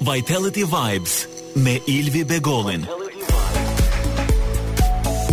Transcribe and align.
Vitality 0.00 0.62
Vibes 0.64 1.12
me 1.60 1.74
Ilvi 1.86 2.22
Begollin. 2.24 2.86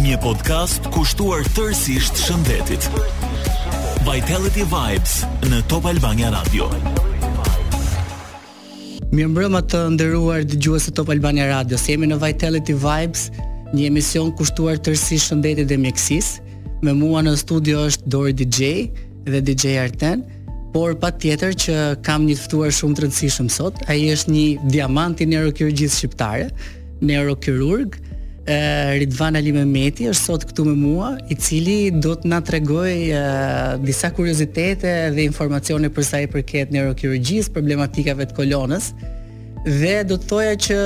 Një 0.03 0.17
podcast 0.19 0.89
kushtuar 0.91 1.47
tërësisht 1.55 2.19
shëndetit. 2.19 2.87
Vitality 4.03 4.65
Vibes 4.67 5.13
në 5.47 5.61
Top 5.71 5.87
Albania 5.87 6.33
Radio. 6.35 6.67
Mi 9.15 9.23
mbrëma 9.31 9.63
të 9.71 9.85
nderuar 9.95 10.43
dëgjues 10.43 10.89
të 10.91 10.97
Top 10.99 11.13
Albania 11.15 11.47
Radio, 11.53 11.79
jemi 11.87 12.11
në 12.11 12.19
Vitality 12.25 12.75
Vibes, 12.83 13.29
një 13.71 13.87
emision 13.87 14.35
kushtuar 14.35 14.83
tërësisht 14.83 15.31
shëndetit 15.31 15.71
dhe 15.71 15.79
mjekësisë. 15.79 16.43
Me 16.83 16.91
mua 16.93 17.23
në 17.23 17.37
studio 17.39 17.85
është 17.87 18.11
Dori 18.17 18.35
DJ 18.43 18.73
dhe 19.31 19.39
DJ 19.47 19.77
Arten 19.87 20.27
por 20.77 20.93
pa 21.01 21.09
tjetër 21.23 21.55
që 21.63 21.73
kam 22.05 22.27
një 22.29 22.35
tëftuar 22.37 22.69
shumë 22.77 22.97
të 22.99 23.03
rëndësishëm 23.07 23.47
sot, 23.49 23.79
a 23.89 23.95
i 23.97 24.11
është 24.13 24.33
një 24.33 24.45
diamant 24.75 25.17
i 25.23 25.25
neurokirurgjit 25.31 25.89
shqiptare, 25.95 26.51
neurokirurg, 27.01 27.95
e, 28.45 28.99
Ridvan 29.01 29.39
Ali 29.39 29.55
Mehmeti 29.55 30.05
është 30.11 30.27
sot 30.27 30.45
këtu 30.51 30.67
me 30.69 30.75
mua, 30.77 31.07
i 31.33 31.33
cili 31.35 31.79
do 32.05 32.13
të 32.19 32.29
na 32.29 32.43
tregoj 32.45 32.91
e, 32.91 33.23
disa 33.87 34.11
kuriozitete 34.13 34.93
dhe 35.15 35.25
informacione 35.25 35.89
përsa 35.97 36.21
i 36.21 36.29
përket 36.35 36.69
neurokirurgjis, 36.77 37.49
problematikave 37.57 38.29
të 38.29 38.37
kolonës, 38.37 38.91
dhe 39.79 39.95
do 40.11 40.19
të 40.21 40.29
thoja 40.29 40.53
që 40.65 40.77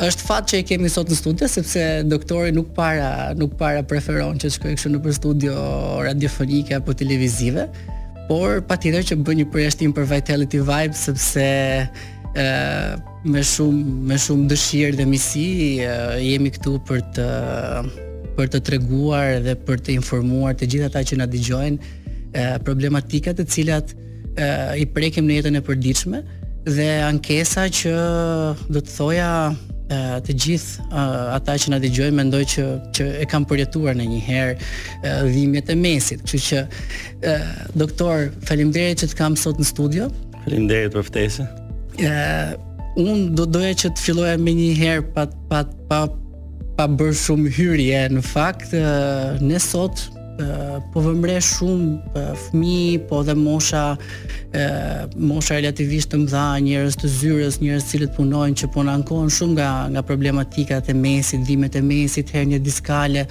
është 0.00 0.24
fat 0.24 0.46
që 0.48 0.62
e 0.62 0.62
kemi 0.64 0.88
sot 0.88 1.10
në 1.12 1.16
studio 1.18 1.46
sepse 1.52 1.80
doktori 2.08 2.54
nuk 2.56 2.70
para 2.72 3.34
nuk 3.36 3.52
para 3.60 3.82
preferon 3.84 4.38
që 4.40 4.48
të 4.48 4.54
shkojë 4.54 4.78
kështu 4.78 4.92
në 4.94 5.12
studio 5.18 5.56
radiofonike 6.06 6.78
apo 6.78 6.94
televizive 6.96 7.66
por 8.28 8.60
pa 8.66 8.76
dhe 8.78 9.02
që 9.02 9.16
bën 9.24 9.40
një 9.40 9.46
përjashtim 9.52 9.94
për 9.96 10.06
Vitality 10.10 10.60
Vibe, 10.64 10.96
sepse 10.98 11.46
e, 12.34 12.46
me 13.24 13.42
shumë 13.46 13.96
me 14.10 14.18
shumë 14.20 14.48
dëshirë 14.52 14.98
dhe 15.00 15.06
misi 15.08 15.46
e, 15.82 15.90
jemi 16.22 16.52
këtu 16.54 16.76
për 16.88 17.02
të 17.12 17.28
për 18.36 18.48
të 18.54 18.60
treguar 18.68 19.40
dhe 19.44 19.52
për 19.68 19.82
të 19.84 19.92
informuar 19.98 20.54
të 20.56 20.68
gjitha 20.74 20.88
ta 20.94 21.02
që 21.04 21.18
na 21.20 21.26
dëgjojnë 21.28 21.90
problematikat 22.64 23.36
të 23.42 23.48
cilat 23.54 23.90
e, 24.40 24.48
i 24.82 24.86
prekim 24.88 25.26
në 25.28 25.36
jetën 25.42 25.58
e 25.60 25.64
përditshme 25.66 26.22
dhe 26.70 26.88
ankesa 27.08 27.66
që 27.74 27.92
do 28.72 28.78
të 28.80 28.94
thoja 28.96 29.28
e, 29.92 30.20
të 30.26 30.34
gjithë 30.44 30.86
ata 31.36 31.54
që 31.64 31.72
na 31.74 31.78
dëgjojnë 31.82 32.18
mendoj 32.18 32.42
që 32.54 32.64
që 32.98 33.06
e 33.22 33.28
kanë 33.30 33.48
përjetuar 33.50 33.98
në 33.98 34.06
një 34.12 34.20
herë 34.28 35.20
dhimbjet 35.28 35.70
e 35.74 35.78
mesit. 35.78 36.24
Kështu 36.26 36.42
që, 36.46 36.62
që 36.66 37.32
e, 37.32 37.38
doktor, 37.82 38.28
faleminderit 38.48 39.02
që 39.04 39.10
të 39.12 39.20
kam 39.20 39.36
sot 39.42 39.60
në 39.62 39.68
studio. 39.72 40.10
Faleminderit 40.46 40.96
për 40.96 41.08
ftesën. 41.10 41.50
ë 42.00 42.56
un 43.02 43.26
do 43.38 43.46
doja 43.48 43.72
që 43.84 43.90
të 43.96 44.02
filloja 44.06 44.36
më 44.40 44.52
një 44.58 44.70
herë 44.80 45.04
pa 45.14 45.26
pa 45.50 45.62
pa 45.90 46.00
pa 46.76 46.84
bërë 46.88 47.18
shumë 47.24 47.48
hyrje 47.56 48.00
në 48.16 48.22
fakt 48.32 48.72
ne 49.44 49.58
sot 49.60 50.06
po 50.92 51.00
vëmre 51.04 51.38
shumë 51.42 52.22
fëmijë, 52.46 53.00
po 53.10 53.20
dhe 53.26 53.34
mosha 53.38 53.82
e, 54.54 54.66
mosha 55.30 55.58
relativisht 55.60 56.12
të 56.12 56.20
mdha, 56.24 56.46
njerëz 56.66 56.96
të 57.00 57.10
zyrës, 57.18 57.58
njerëz 57.62 57.88
cilët 57.92 58.16
punojnë 58.18 58.56
që 58.62 58.70
po 58.74 58.84
na 58.86 58.96
ankohen 58.98 59.32
shumë 59.32 59.54
nga 59.58 59.70
nga 59.94 60.04
problematikat 60.08 60.90
e 60.92 60.96
mesit, 60.96 61.44
dhimet 61.48 61.76
e 61.80 61.84
mesit, 61.84 62.32
hernje 62.34 62.60
diskale, 62.62 63.26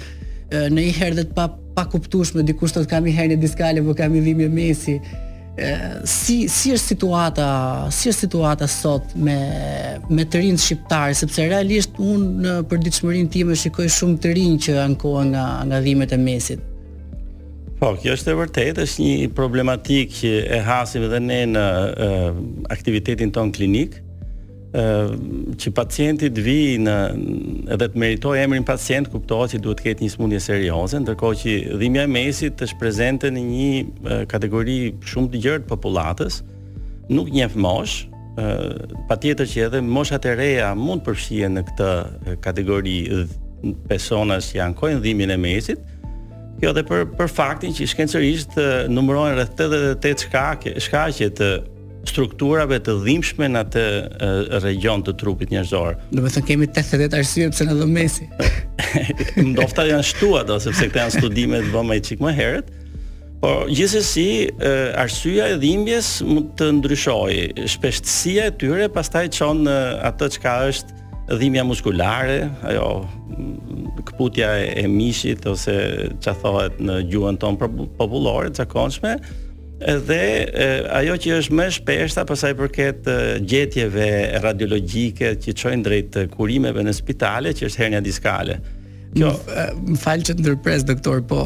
në 0.52 0.78
një 0.78 0.96
herë 1.00 1.22
dhe 1.22 1.28
të 1.30 1.36
pa 1.38 1.48
pa 1.72 1.86
kuptueshme 1.88 2.42
dikush 2.44 2.74
thotë 2.76 2.88
kam 2.90 3.06
i 3.08 3.12
herë 3.16 3.30
një 3.32 3.36
diskale 3.40 3.80
po 3.84 3.94
kam 3.96 4.12
i 4.14 4.20
dhimbje 4.20 4.48
mesi. 4.52 4.98
Ë 5.56 5.70
si 6.08 6.34
si 6.52 6.72
është 6.74 6.90
situata, 6.92 7.46
si 7.92 8.08
është 8.12 8.26
situata 8.26 8.68
sot 8.68 9.14
me 9.16 9.36
me 10.12 10.24
të 10.28 10.42
rinj 10.44 10.58
shqiptar, 10.66 11.14
sepse 11.16 11.46
realisht 11.48 11.96
unë 12.00 12.44
në 12.44 12.58
përditshmërinë 12.72 13.32
time 13.38 13.56
shikoj 13.62 13.88
shumë 13.96 14.20
të 14.26 14.34
rinj 14.36 14.60
që 14.68 14.76
ankohen 14.84 15.32
nga 15.32 15.46
nga 15.70 15.80
dhimbjet 15.88 16.12
e 16.12 16.20
mesit. 16.26 16.68
Po, 17.82 17.96
kjo 17.98 18.12
është 18.14 18.30
e 18.30 18.36
vërtet, 18.38 18.76
është 18.78 19.02
një 19.02 19.28
problematikë 19.34 20.14
që 20.14 20.28
e 20.54 20.58
hasim 20.62 21.02
edhe 21.02 21.18
ne 21.18 21.38
në 21.50 21.62
e, 22.04 22.06
aktivitetin 22.70 23.32
ton 23.34 23.50
klinik, 23.54 23.96
ë 24.70 24.84
që 25.58 25.70
pacientit 25.74 26.30
të 26.36 26.44
vi 26.46 26.54
në 26.78 26.92
edhe 27.74 27.80
të 27.90 27.98
meritojë 27.98 28.44
emrin 28.46 28.62
pacient, 28.68 29.10
kuptohet 29.10 29.50
se 29.50 29.58
duhet 29.64 29.80
të 29.82 29.88
ketë 29.88 30.06
një 30.06 30.12
sëmundje 30.14 30.40
serioze, 30.44 31.00
ndërkohë 31.02 31.38
që 31.40 31.54
dhimbja 31.82 32.04
e 32.06 32.10
mesit 32.14 32.62
është 32.68 32.78
prezente 32.84 33.32
në 33.34 33.42
një 33.50 33.72
e, 33.74 34.18
kategori 34.30 34.76
shumë 35.12 35.32
të 35.34 35.40
gjerë 35.48 35.62
të 35.64 35.70
popullatës, 35.72 36.38
nuk 37.10 37.34
njeh 37.34 37.56
mosh 37.66 38.04
pa 38.36 38.52
patjetër 39.10 39.48
që 39.50 39.64
edhe 39.66 39.80
moshat 39.84 40.24
e 40.30 40.36
reja 40.38 40.70
mund 40.78 41.02
përfshihen 41.04 41.58
në 41.58 41.66
këtë 41.72 41.90
kategori 42.46 42.94
personas 43.90 44.48
që 44.54 44.62
ankojnë 44.70 45.02
dhimbjen 45.04 45.34
e 45.34 45.36
mesit, 45.36 45.82
Jo, 46.62 46.70
dhe 46.76 46.84
për 46.86 47.00
për 47.18 47.30
faktin 47.32 47.72
që 47.74 47.86
shkencërisht 47.90 48.52
numërohen 48.92 49.34
rreth 49.34 49.58
88 49.58 50.28
shkaqe, 50.30 50.74
shkaqe 50.84 51.28
të 51.38 51.48
strukturave 52.06 52.78
të 52.82 52.94
dhimbshme 53.02 53.48
në 53.50 53.62
atë 53.64 53.82
region 54.62 55.02
të 55.06 55.16
trupit 55.22 55.50
njerëzor. 55.54 55.98
Do 56.14 56.22
të 56.22 56.36
thënë 56.36 56.48
kemi 56.52 56.68
88 56.68 57.18
arsye 57.18 57.48
pse 57.54 57.66
në 57.66 57.74
dhomesi. 57.80 58.28
Ndoshta 59.50 59.88
janë 59.90 60.06
shtuar 60.06 60.44
ato 60.44 60.60
sepse 60.68 60.86
këta 60.90 61.06
janë 61.08 61.14
studime 61.18 61.60
të 61.66 61.72
vëmë 61.74 61.98
çik 62.10 62.22
më 62.22 62.34
herët. 62.38 62.70
Por 63.42 63.64
gjithsesi, 63.74 64.28
arsyeja 65.02 65.50
e 65.50 65.58
dhimbjes 65.62 66.12
mund 66.28 66.54
të 66.60 66.70
ndryshojë. 66.78 67.68
Shpeshtësia 67.74 68.50
e 68.52 68.56
tyre 68.62 68.86
pastaj 68.94 69.32
çon 69.34 69.64
atë 69.66 70.30
çka 70.38 70.58
është 70.70 71.00
dhimbja 71.30 71.62
muskulare, 71.64 72.50
ajo 72.66 73.04
kputja 74.04 74.50
e 74.74 74.86
mishit 74.88 75.44
ose 75.46 75.76
çfarë 76.18 76.42
thohet 76.42 76.80
në 76.82 76.96
gjuhën 77.12 77.38
tonë 77.42 77.70
popullore 77.98 78.50
të 78.50 78.62
zakonshme, 78.64 79.14
edhe 79.92 80.18
e, 80.50 80.68
ajo 80.98 81.16
që 81.22 81.36
është 81.38 81.56
më 81.58 81.68
shpeshta 81.78 82.24
pas 82.28 82.42
sa 82.42 82.50
i 82.52 82.56
përket 82.58 83.08
gjetjeve 83.50 84.08
radiologjike 84.44 85.34
që 85.42 85.56
çojnë 85.62 85.86
drejt 85.86 86.20
kurimeve 86.34 86.84
në 86.86 86.94
spitale, 86.98 87.54
që 87.54 87.70
është 87.70 87.84
hernia 87.84 88.00
diskale. 88.04 88.58
Kjo 89.12 89.28
më 89.90 89.94
fal 90.00 90.22
që 90.24 90.34
ndërpres 90.38 90.84
doktor, 90.88 91.18
po 91.28 91.42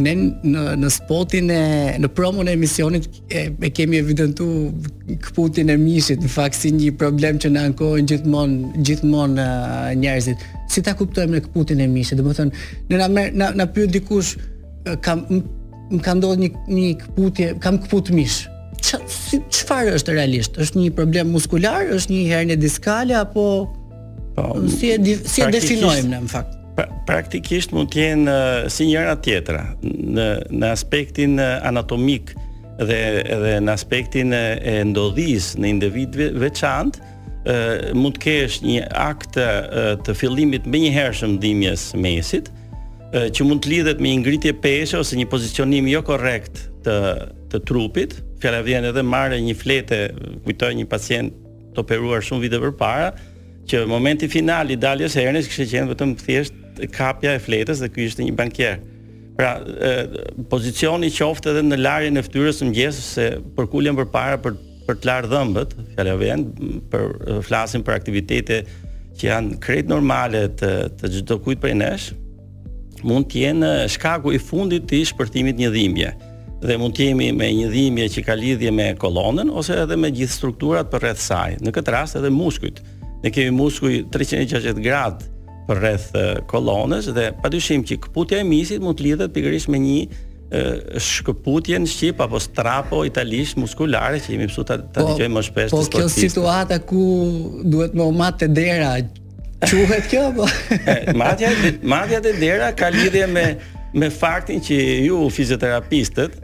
ne 0.00 0.14
në 0.22 0.62
në 0.82 0.88
spotin 0.90 1.52
e 1.54 1.60
në 2.02 2.10
promon 2.16 2.50
e 2.50 2.54
emisionit 2.58 3.06
e, 3.30 3.44
e 3.54 3.70
kemi 3.76 4.00
evidentu 4.00 4.46
kputin 5.28 5.70
e 5.70 5.76
mishit, 5.78 6.18
në 6.26 6.32
fakt 6.34 6.58
si 6.58 6.72
një 6.74 6.90
problem 6.98 7.38
që 7.42 7.52
na 7.54 7.66
ankohen 7.70 8.08
gjithmonë 8.10 8.82
gjithmonë 8.88 9.46
njerëzit. 10.02 10.42
Si 10.72 10.82
ta 10.86 10.96
kuptojmë 10.98 11.38
ne 11.38 11.44
kputin 11.46 11.82
e 11.84 11.88
mishit? 11.90 12.18
Do 12.18 12.26
të 12.26 12.38
thonë, 12.42 12.66
ne 12.90 13.00
na 13.04 13.08
mer, 13.14 13.30
na, 13.38 13.52
na 13.60 13.68
pyet 13.70 13.94
dikush 13.94 14.34
kam 15.06 15.24
më 15.30 16.02
ka 16.06 16.16
ndodhur 16.18 16.42
një 16.42 16.52
një 16.74 16.90
kputje, 17.04 17.50
kam 17.62 17.78
kput 17.86 18.10
mish. 18.14 18.44
Çfarë 18.82 19.90
si, 19.92 19.96
është 19.98 20.14
realisht? 20.16 20.56
Është 20.62 20.78
një 20.82 20.92
problem 20.98 21.32
muskular, 21.36 21.90
është 21.98 22.14
një 22.16 22.24
hernie 22.30 22.58
diskale 22.62 23.14
apo 23.18 23.44
po, 24.36 24.48
si 24.70 24.90
e 24.94 25.18
si 25.26 25.44
e 25.46 25.50
definojmë 25.54 26.14
ne 26.14 26.22
në 26.26 26.30
fakt? 26.38 26.56
Pra, 26.80 26.86
praktikisht 27.08 27.74
mund 27.74 27.90
të 27.92 28.00
jenë 28.00 28.30
eh, 28.30 28.60
si 28.72 28.86
njëra 28.88 29.16
tjetra 29.24 29.64
në 29.82 30.26
në 30.60 30.70
aspektin 30.70 31.34
eh, 31.40 31.56
anatomik 31.66 32.30
dhe 32.88 32.98
edhe 33.20 33.56
në 33.60 33.74
aspektin 33.74 34.32
eh, 34.32 34.54
e 34.62 34.76
ndodhis 34.88 35.50
në 35.60 35.68
individ 35.74 36.16
veçantë 36.40 37.08
mund 37.96 38.18
të 38.18 38.20
kesh 38.20 38.58
një 38.60 38.82
akt 39.00 39.38
të 40.04 40.12
fillimit 40.20 40.66
më 40.68 40.76
një 40.82 40.90
hershëm 40.92 41.30
ndihmjes 41.38 41.86
mesit 42.04 42.50
që 43.32 43.46
mund 43.48 43.62
të 43.64 43.70
lidhet 43.72 44.02
me 44.04 44.10
një 44.12 44.18
ngritje 44.20 44.52
peshe 44.60 44.98
ose 45.00 45.16
një 45.16 45.24
pozicionim 45.32 45.88
jo 45.88 46.02
korrekt 46.04 46.60
të 46.84 46.98
të 47.54 47.62
trupit. 47.66 48.18
Fjala 48.44 48.60
vjen 48.66 48.90
edhe 48.90 49.02
marrë 49.08 49.40
një 49.48 49.56
fletë, 49.56 50.02
kujtoj 50.44 50.70
një 50.82 50.86
pacient 50.92 51.40
të 51.72 51.80
operuar 51.80 52.20
shumë 52.28 52.44
vite 52.44 52.60
përpara, 52.60 53.08
që 53.70 53.86
momenti 53.88 54.28
final 54.36 54.70
i 54.70 54.76
daljes 54.76 55.16
hernës 55.16 55.48
kishte 55.48 55.70
qenë 55.72 55.90
vetëm 55.94 56.12
thjesht 56.20 56.59
kapja 56.88 57.34
e 57.34 57.40
fletës 57.42 57.82
dhe 57.82 57.88
ky 57.92 58.06
ishte 58.08 58.24
një 58.24 58.34
bankier. 58.38 58.78
Pra, 59.36 59.54
e, 59.60 60.22
pozicioni 60.52 61.08
qoftë 61.12 61.54
edhe 61.54 61.64
në 61.64 61.78
larjen 61.80 62.20
e 62.20 62.24
fytyrës 62.24 62.60
së 62.60 62.68
mëngjesit 62.68 63.06
se 63.06 63.26
përkulen 63.56 63.96
përpara 63.98 64.40
për 64.42 64.58
për 64.90 64.96
të 64.98 65.06
larë 65.06 65.28
dhëmbët, 65.30 65.74
fjala 65.94 66.14
vjen 66.18 66.40
për 66.90 67.02
flasim 67.46 67.82
për 67.86 67.94
aktivitete 67.94 68.56
që 69.20 69.26
janë 69.28 69.58
krejt 69.62 69.90
normale 69.92 70.40
të 70.58 70.70
të 70.98 71.10
çdo 71.18 71.36
kujt 71.44 71.60
prej 71.62 71.76
nesh, 71.78 72.08
mund 73.06 73.28
të 73.30 73.42
jenë 73.44 73.68
shkaku 73.94 74.32
i 74.34 74.40
fundit 74.42 74.88
të 74.90 75.04
shpërtimit 75.12 75.60
një 75.62 75.68
dhimbje 75.76 76.10
dhe 76.64 76.76
mund 76.80 76.96
të 76.96 77.06
jemi 77.06 77.28
me 77.32 77.46
një 77.56 77.68
dhimbje 77.72 78.08
që 78.16 78.24
ka 78.26 78.34
lidhje 78.36 78.72
me 78.76 78.88
kolonën 79.00 79.48
ose 79.60 79.78
edhe 79.84 79.96
me 79.96 80.10
gjithë 80.12 80.34
strukturat 80.40 80.90
përreth 80.92 81.22
saj. 81.22 81.54
Në 81.62 81.72
këtë 81.76 81.94
rast 81.94 82.18
edhe 82.20 82.28
muskujt. 82.34 82.82
Ne 83.22 83.30
kemi 83.32 83.54
muskuj 83.60 84.00
360 84.12 84.82
gradë 84.84 85.30
për 85.70 85.80
rreth 85.84 86.42
kolonës 86.50 87.08
dhe 87.14 87.28
patyshim 87.44 87.84
që 87.86 88.00
këputja 88.06 88.42
e 88.42 88.46
misit 88.48 88.82
mund 88.84 88.98
të 88.98 89.06
lidhet 89.08 89.34
pikërisht 89.36 89.70
me 89.74 89.80
një 89.82 90.98
shkëputje 90.98 91.78
në 91.84 91.88
shqip 91.92 92.22
apo 92.24 92.40
strapo 92.42 93.04
italisht 93.06 93.58
muskulare 93.62 94.18
që 94.18 94.32
jemi 94.34 94.48
pësu 94.50 94.64
ta, 94.66 94.80
të 94.82 95.04
po, 95.06 95.14
më 95.30 95.44
shpesh 95.46 95.70
po, 95.70 95.78
të 95.78 95.86
sportistë. 95.86 95.90
Po 95.92 95.98
kjo 95.98 96.08
situata 96.24 96.78
ku 96.90 97.02
duhet 97.70 97.94
më 97.94 98.06
matë 98.18 98.40
të 98.42 98.54
dera, 98.56 98.88
quhet 99.62 100.08
kjo? 100.10 100.24
Po? 100.40 100.48
matja, 101.20 101.52
matja 101.94 102.18
të 102.24 102.34
dera 102.42 102.72
ka 102.78 102.90
lidhje 102.94 103.28
me 103.30 103.46
me 104.00 104.06
faktin 104.14 104.60
që 104.62 104.74
ju 105.02 105.22
fizioterapistët 105.34 106.36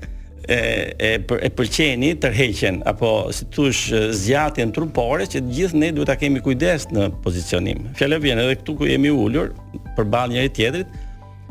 e 0.46 0.94
e 0.98 1.10
për 1.26 1.40
e 1.43 1.48
pëlqeni 1.58 2.12
tërheqen 2.22 2.78
apo 2.87 3.08
si 3.34 3.46
thosh 3.54 3.81
zgjatjen 4.14 4.70
trupore 4.75 5.26
që 5.26 5.43
të 5.43 5.54
gjithë 5.56 5.81
ne 5.82 5.88
duhet 5.96 6.10
ta 6.12 6.16
kemi 6.20 6.43
kujdes 6.44 6.87
në 6.94 7.08
pozicionim. 7.25 7.88
Fjala 7.98 8.20
vjen 8.22 8.38
edhe 8.44 8.54
këtu 8.62 8.76
ku 8.78 8.87
jemi 8.87 9.10
ulur 9.10 9.50
përballë 9.98 10.37
njëri 10.37 10.52
tjetrit, 10.58 10.94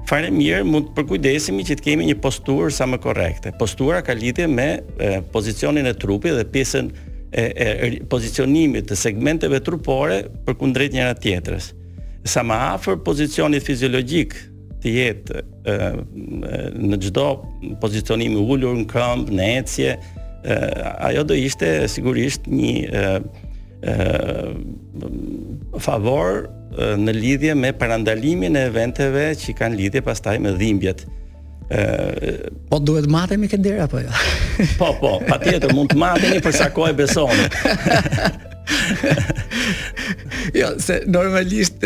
fare 0.10 0.32
mirë 0.32 0.64
mund 0.70 0.88
të 0.90 0.96
përkujdesemi 1.02 1.66
që 1.70 1.78
të 1.80 1.86
kemi 1.90 2.08
një 2.12 2.20
posturë 2.24 2.72
sa 2.72 2.88
më 2.88 3.00
korrekte. 3.04 3.52
Postura 3.60 4.00
ka 4.06 4.16
lidhje 4.16 4.48
me 4.48 4.68
e, 4.80 5.20
pozicionin 5.34 5.92
e 5.92 5.96
trupit 6.00 6.38
dhe 6.38 6.46
pjesën 6.56 6.92
e, 7.32 7.44
e 7.44 7.96
pozicionimit 8.10 8.88
të 8.92 8.98
segmenteve 9.06 9.60
trupore 9.66 10.22
përkundrejt 10.48 10.96
njëra 10.96 11.18
tjetrës. 11.20 11.74
Sa 12.26 12.44
më 12.46 12.58
afër 12.78 13.02
pozicionit 13.06 13.66
fiziologjik 13.66 14.38
të 14.86 14.92
jetë 14.94 15.44
në 16.86 17.00
çdo 17.08 17.26
pozicionim 17.82 18.38
i 18.38 18.42
ulur 18.44 18.76
në 18.84 18.86
këmbë, 18.92 19.36
në 19.38 19.48
ecje, 19.62 19.96
ajo 21.10 21.24
do 21.28 21.38
ishte 21.42 21.74
sigurisht 21.90 22.46
një 22.50 23.24
favor 25.82 26.46
në 27.02 27.16
lidhje 27.18 27.56
me 27.58 27.74
parandalimin 27.80 28.58
e 28.60 28.66
eventeve 28.70 29.30
që 29.42 29.56
kanë 29.62 29.80
lidhje 29.82 30.06
pastaj 30.06 30.38
me 30.46 30.56
dhimbjet. 30.60 31.06
po 32.70 32.78
duhet 32.80 33.08
matemi 33.10 33.48
këtë 33.50 33.72
apo 33.88 34.00
jo? 34.06 34.12
Po, 34.78 34.92
po, 35.02 35.16
tjetër, 35.44 35.72
mund 35.74 35.96
të 35.96 35.98
matemi 35.98 36.44
për 36.46 36.54
sa 36.62 36.68
kohë 36.74 36.94
besoni. 37.00 37.48
jo, 40.62 40.68
se 40.82 40.98
normalisht 41.10 41.84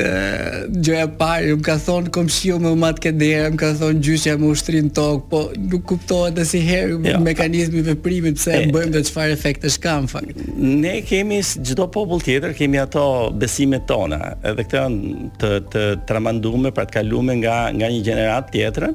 gjëja 0.84 1.04
e 1.06 1.10
parë 1.20 1.56
më 1.60 1.66
ka 1.66 1.76
thon 1.84 2.08
komshiu 2.14 2.60
me 2.62 2.72
umat 2.76 3.02
ke 3.04 3.12
derë, 3.16 3.52
më 3.54 3.60
ka 3.60 3.72
thon 3.82 4.00
gjyçja 4.06 4.36
me 4.40 4.52
ushtrin 4.54 4.88
tok, 4.96 5.26
po 5.32 5.42
nuk 5.60 5.84
kuptohet 5.92 6.40
herë 6.40 6.96
jo. 7.04 7.18
mekanizmi 7.24 7.84
i 7.84 7.88
veprimit 7.90 8.40
pse 8.40 8.56
e 8.62 8.72
bëjmë 8.74 8.96
dot 8.96 9.10
çfarë 9.10 9.36
efektesh 9.36 9.80
ka 9.84 9.98
në 10.06 10.12
fakt. 10.14 10.44
Ne 10.60 10.96
kemi 11.08 11.42
çdo 11.44 11.90
popull 11.92 12.24
tjetër 12.26 12.56
kemi 12.58 12.80
ato 12.86 13.06
besimet 13.36 13.88
tona, 13.92 14.36
edhe 14.44 14.64
këto 14.68 14.80
janë 14.84 15.30
të 15.42 15.54
të 15.76 15.86
tramanduar 16.08 16.74
pra 16.74 16.88
të 16.88 17.00
kaluar 17.00 17.36
nga 17.40 17.60
nga 17.76 17.90
një 17.92 18.04
gjenerat 18.08 18.52
tjetër 18.56 18.92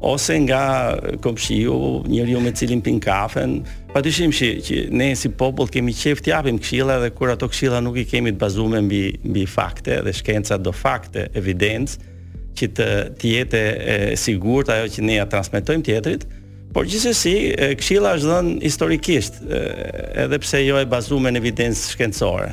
ose 0.00 0.38
nga 0.40 0.94
komshiu, 1.20 2.02
njeriu 2.06 2.40
me 2.40 2.52
cilin 2.52 2.80
pin 2.82 3.00
kafen. 3.02 3.58
Patyshim 3.94 4.30
që, 4.32 4.50
që 4.62 4.76
ne 4.94 5.08
si 5.18 5.30
popull 5.34 5.70
kemi 5.74 5.94
qeft 5.96 6.26
të 6.26 6.34
japim 6.36 6.60
këshilla 6.62 7.00
dhe 7.02 7.10
kur 7.16 7.32
ato 7.32 7.48
këshilla 7.50 7.80
nuk 7.82 7.98
i 7.98 8.06
kemi 8.06 8.32
të 8.34 8.38
bazuar 8.42 8.82
mbi 8.84 9.02
mbi 9.24 9.46
fakte 9.50 9.98
dhe 10.06 10.12
shkenca 10.14 10.58
do 10.58 10.72
fakte, 10.72 11.28
evidencë 11.34 11.98
që 12.58 12.68
të, 12.78 12.88
të 13.18 13.32
jetë 13.36 13.64
e 13.64 13.96
sigurt 14.18 14.70
ajo 14.74 14.86
që 14.94 15.04
ne 15.06 15.18
ja 15.20 15.26
transmetojmë 15.30 15.84
tjetrit, 15.88 16.24
të 16.26 16.37
Por 16.74 16.84
gjithsesi, 16.84 17.54
këshilla 17.80 18.10
është 18.18 18.28
dhënë 18.28 18.54
historikisht, 18.66 19.38
edhe 20.20 20.38
pse 20.44 20.60
jo 20.66 20.76
e 20.76 20.84
bazuar 20.90 21.32
në 21.32 21.40
evidencë 21.40 21.94
shkencore. 21.94 22.50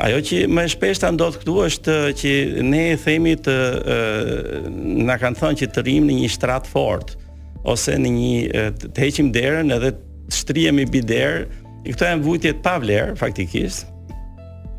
Ajo 0.00 0.22
që 0.24 0.38
më 0.48 0.64
shpesht 0.76 1.04
ndodh 1.16 1.36
këtu 1.42 1.58
është 1.66 1.96
që 2.22 2.32
ne 2.70 2.84
e 2.94 2.96
themi 3.02 3.34
të 3.36 3.56
na 5.04 5.18
kanë 5.20 5.42
thënë 5.42 5.60
që 5.60 5.68
të 5.74 5.84
rrim 5.84 6.08
në 6.08 6.16
një 6.22 6.30
shtrat 6.38 6.70
fort 6.72 7.14
ose 7.68 7.98
në 8.00 8.14
një 8.16 8.64
të 8.80 9.04
heqim 9.04 9.28
derën 9.36 9.76
edhe 9.76 9.92
të 9.94 10.40
shtrihemi 10.40 10.88
mbi 10.88 11.04
derë. 11.10 11.44
Këto 11.92 12.08
janë 12.08 12.24
vujtje 12.24 12.54
të 12.58 12.64
pavlerë 12.64 13.12
faktikisht. 13.20 13.88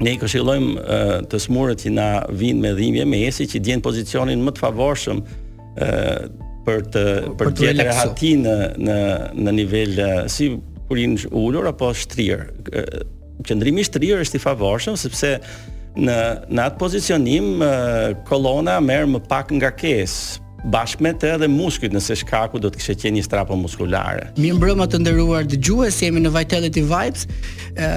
Ne 0.02 0.16
i 0.16 0.20
këshillojmë 0.22 1.28
të 1.30 1.44
smurët 1.46 1.86
që 1.86 1.92
na 1.94 2.10
vinë 2.34 2.62
me 2.64 2.74
dhimbje 2.78 3.06
me 3.10 3.22
esi 3.28 3.46
që 3.50 3.62
djenë 3.68 3.86
pozicionin 3.86 4.42
më 4.48 4.56
të 4.58 4.64
favorshëm 4.70 5.22
për 6.66 6.84
të 6.94 7.04
për 7.42 7.52
të 7.58 7.68
jetë 7.68 7.86
rehati 7.88 8.34
në 8.44 8.56
në 8.88 8.98
në 9.46 9.56
nivel 9.58 9.98
si 10.32 10.52
kur 10.90 11.00
i 11.00 11.08
ulur 11.42 11.70
apo 11.72 11.92
shtrirë. 11.96 12.82
Qëndrimi 13.48 13.82
i 13.82 13.88
shtrirë 13.88 14.22
është 14.26 14.38
i 14.40 14.44
favorshëm 14.44 14.98
sepse 15.02 15.36
në 16.02 16.18
në 16.56 16.66
atë 16.70 16.82
pozicionim 16.82 17.62
kolona 18.30 18.78
merr 18.86 19.10
më 19.12 19.24
pak 19.32 19.54
nga 19.58 19.74
kesë 19.80 20.40
bashkë 20.62 21.02
me 21.02 21.10
të 21.18 21.30
edhe 21.36 21.48
muskujt 21.50 21.94
nëse 21.96 22.14
shkaku 22.20 22.60
do 22.62 22.70
të 22.70 22.78
kishe 22.78 22.94
qenë 23.02 23.16
një 23.18 23.24
strapo 23.26 23.56
muskulare. 23.58 24.28
Mi 24.38 24.52
mbrëma 24.54 24.86
të 24.92 25.00
nderuar 25.02 25.48
dëgjues, 25.50 25.96
jemi 26.06 26.22
në 26.22 26.30
Vitality 26.36 26.84
Vibes, 26.86 27.24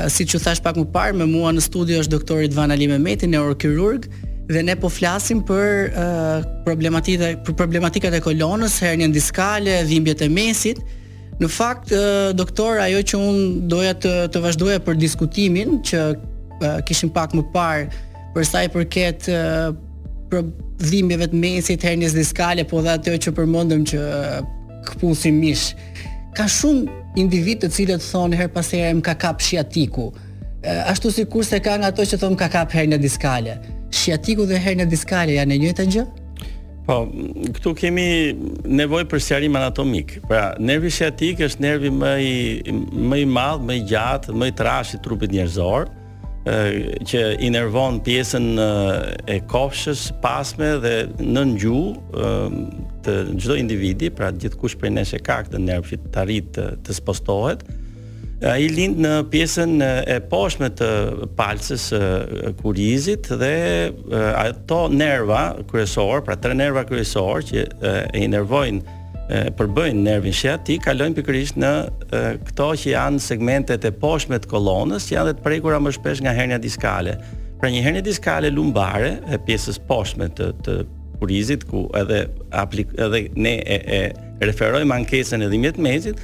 siç 0.09 0.31
si 0.31 0.31
që 0.33 0.41
thash 0.47 0.63
pak 0.65 0.81
më 0.81 0.87
parë, 0.95 1.19
me 1.21 1.27
mua 1.29 1.53
në 1.53 1.61
studio 1.67 1.99
është 2.01 2.15
doktori 2.17 2.49
Ivan 2.49 2.73
Ali 2.73 2.89
Mehmeti, 2.89 3.29
neurokirurg 3.29 4.09
dhe 4.49 4.63
ne 4.63 4.75
po 4.77 4.89
flasim 4.93 5.41
për 5.45 5.95
uh, 5.97 6.43
problematikat 6.67 7.41
për 7.47 7.57
problematikat 7.59 8.15
e 8.15 8.21
kolonës, 8.25 8.77
hernia 8.85 9.09
diskale, 9.13 9.79
dhimbjet 9.89 10.23
e 10.25 10.29
mesit. 10.29 10.83
Në 11.41 11.49
fakt 11.51 11.93
uh, 11.97 12.33
doktor 12.37 12.79
ajo 12.85 13.01
që 13.01 13.19
un 13.21 13.41
doja 13.69 13.95
të 13.97 14.13
të 14.35 14.43
vazhdoja 14.45 14.83
për 14.85 14.99
diskutimin 15.01 15.79
që 15.89 16.03
uh, 16.15 16.83
kishim 16.87 17.11
pak 17.15 17.33
më 17.35 17.47
parë 17.55 18.03
për 18.35 18.45
sa 18.51 18.65
i 18.67 18.69
përket 18.75 19.31
uh, 19.33 19.73
për 20.31 20.45
dhimbjeve 20.91 21.31
të 21.33 21.41
mesit, 21.41 21.83
hernjes 21.87 22.15
diskale, 22.17 22.65
po 22.69 22.83
dha 22.85 22.99
ato 22.99 23.15
që 23.25 23.33
përmendëm 23.39 23.87
që 23.91 24.03
uh, 24.03 24.37
kpusim 24.91 25.41
mish. 25.41 25.71
Ka 26.37 26.45
shumë 26.51 27.01
individ 27.23 27.63
të 27.65 27.71
cilët 27.73 28.05
thonë 28.11 28.37
her 28.39 28.51
pas 28.53 28.73
më 28.75 29.05
ka 29.07 29.15
kap 29.25 29.41
shiatiku 29.41 30.11
ashtu 30.87 31.11
si 31.13 31.27
se 31.43 31.61
ka 31.61 31.77
nga 31.77 31.93
to 31.93 32.03
që 32.03 32.19
thëmë 32.23 32.39
ka 32.41 32.49
kap 32.53 32.73
herë 32.73 32.95
në 32.95 32.99
diskale. 33.03 33.57
Shiatiku 33.95 34.47
dhe 34.49 34.59
herë 34.59 34.85
në 34.85 34.87
diskale 34.91 35.37
janë 35.37 35.55
e 35.55 35.59
njëtë 35.65 35.87
gjë? 35.95 36.05
Po, 36.85 36.97
këtu 37.57 37.71
kemi 37.81 38.05
nevoj 38.69 39.05
për 39.09 39.21
sjarim 39.25 39.57
anatomik. 39.57 40.19
Pra, 40.29 40.53
nervi 40.61 40.91
shiatik 40.93 41.41
është 41.47 41.65
nervi 41.65 41.91
më 41.95 42.13
i, 42.21 42.73
më 42.93 43.21
i 43.25 43.29
madhë, 43.31 43.65
më 43.71 43.77
i 43.81 43.85
gjatë, 43.93 44.35
më 44.37 44.51
i 44.51 44.57
trash 44.59 44.97
i 44.99 45.03
trupit 45.05 45.33
njerëzorë, 45.33 46.01
që 47.09 47.21
i 47.41 47.49
nervon 47.49 48.03
pjesën 48.05 48.51
e 49.33 49.37
kofshës 49.49 50.11
pasme 50.21 50.75
dhe 50.83 50.93
në 51.25 51.45
ngju 51.55 51.79
të 53.07 53.15
çdo 53.41 53.57
individi, 53.57 54.11
pra 54.13 54.29
gjithë 54.37 54.61
kush 54.61 54.77
për 54.83 54.93
nëshe 54.99 55.23
ka 55.25 55.39
këtë 55.47 55.63
nervi 55.65 55.97
të 56.05 56.21
arrit 56.21 56.51
të, 56.59 56.69
të 56.85 56.99
spostohet, 57.01 57.65
ai 58.45 58.65
lind 58.75 58.99
në 59.01 59.11
pjesën 59.33 59.79
e 60.11 60.17
poshtme 60.31 60.69
të 60.77 60.89
palcës 61.39 61.87
kurizit 62.61 63.31
dhe 63.41 63.53
ato 64.41 64.85
nerva 64.93 65.45
kryesor, 65.71 66.23
pra 66.27 66.37
tre 66.37 66.57
nerva 66.59 66.85
kryesor 66.89 67.45
që 67.49 67.65
e 68.19 68.27
nervojnë, 68.35 69.01
përbëjnë 69.57 70.03
nervin 70.05 70.37
shiatik, 70.37 70.83
kalojnë 70.85 71.17
pikërisht 71.23 71.61
në 71.63 71.71
këto 72.51 72.67
që 72.83 72.93
janë 72.93 73.23
segmentet 73.25 73.87
e 73.89 73.93
poshtme 74.03 74.41
të 74.45 74.51
kolonës, 74.53 75.07
që 75.09 75.17
janë 75.17 75.31
dhe 75.31 75.39
të 75.39 75.47
prekura 75.47 75.81
më 75.81 75.95
shpesh 75.99 76.25
nga 76.27 76.37
hernia 76.37 76.61
diskale. 76.61 77.17
Pra 77.63 77.71
një 77.73 77.81
hernia 77.87 78.05
diskale 78.05 78.51
lumbare 78.53 79.17
e 79.33 79.41
pjesës 79.47 79.81
poshtme 79.89 80.29
të 80.37 80.51
të 80.67 80.79
kurizit 81.21 81.63
ku 81.71 81.87
edhe 81.97 82.25
aplik, 82.61 82.89
edhe 83.01 83.29
ne 83.39 83.55
e, 83.71 83.77
e 83.99 84.47
referojmë 84.51 84.93
ankesën 84.99 85.41
e 85.41 85.49
dhimbjet 85.49 85.79
mesit, 85.81 86.19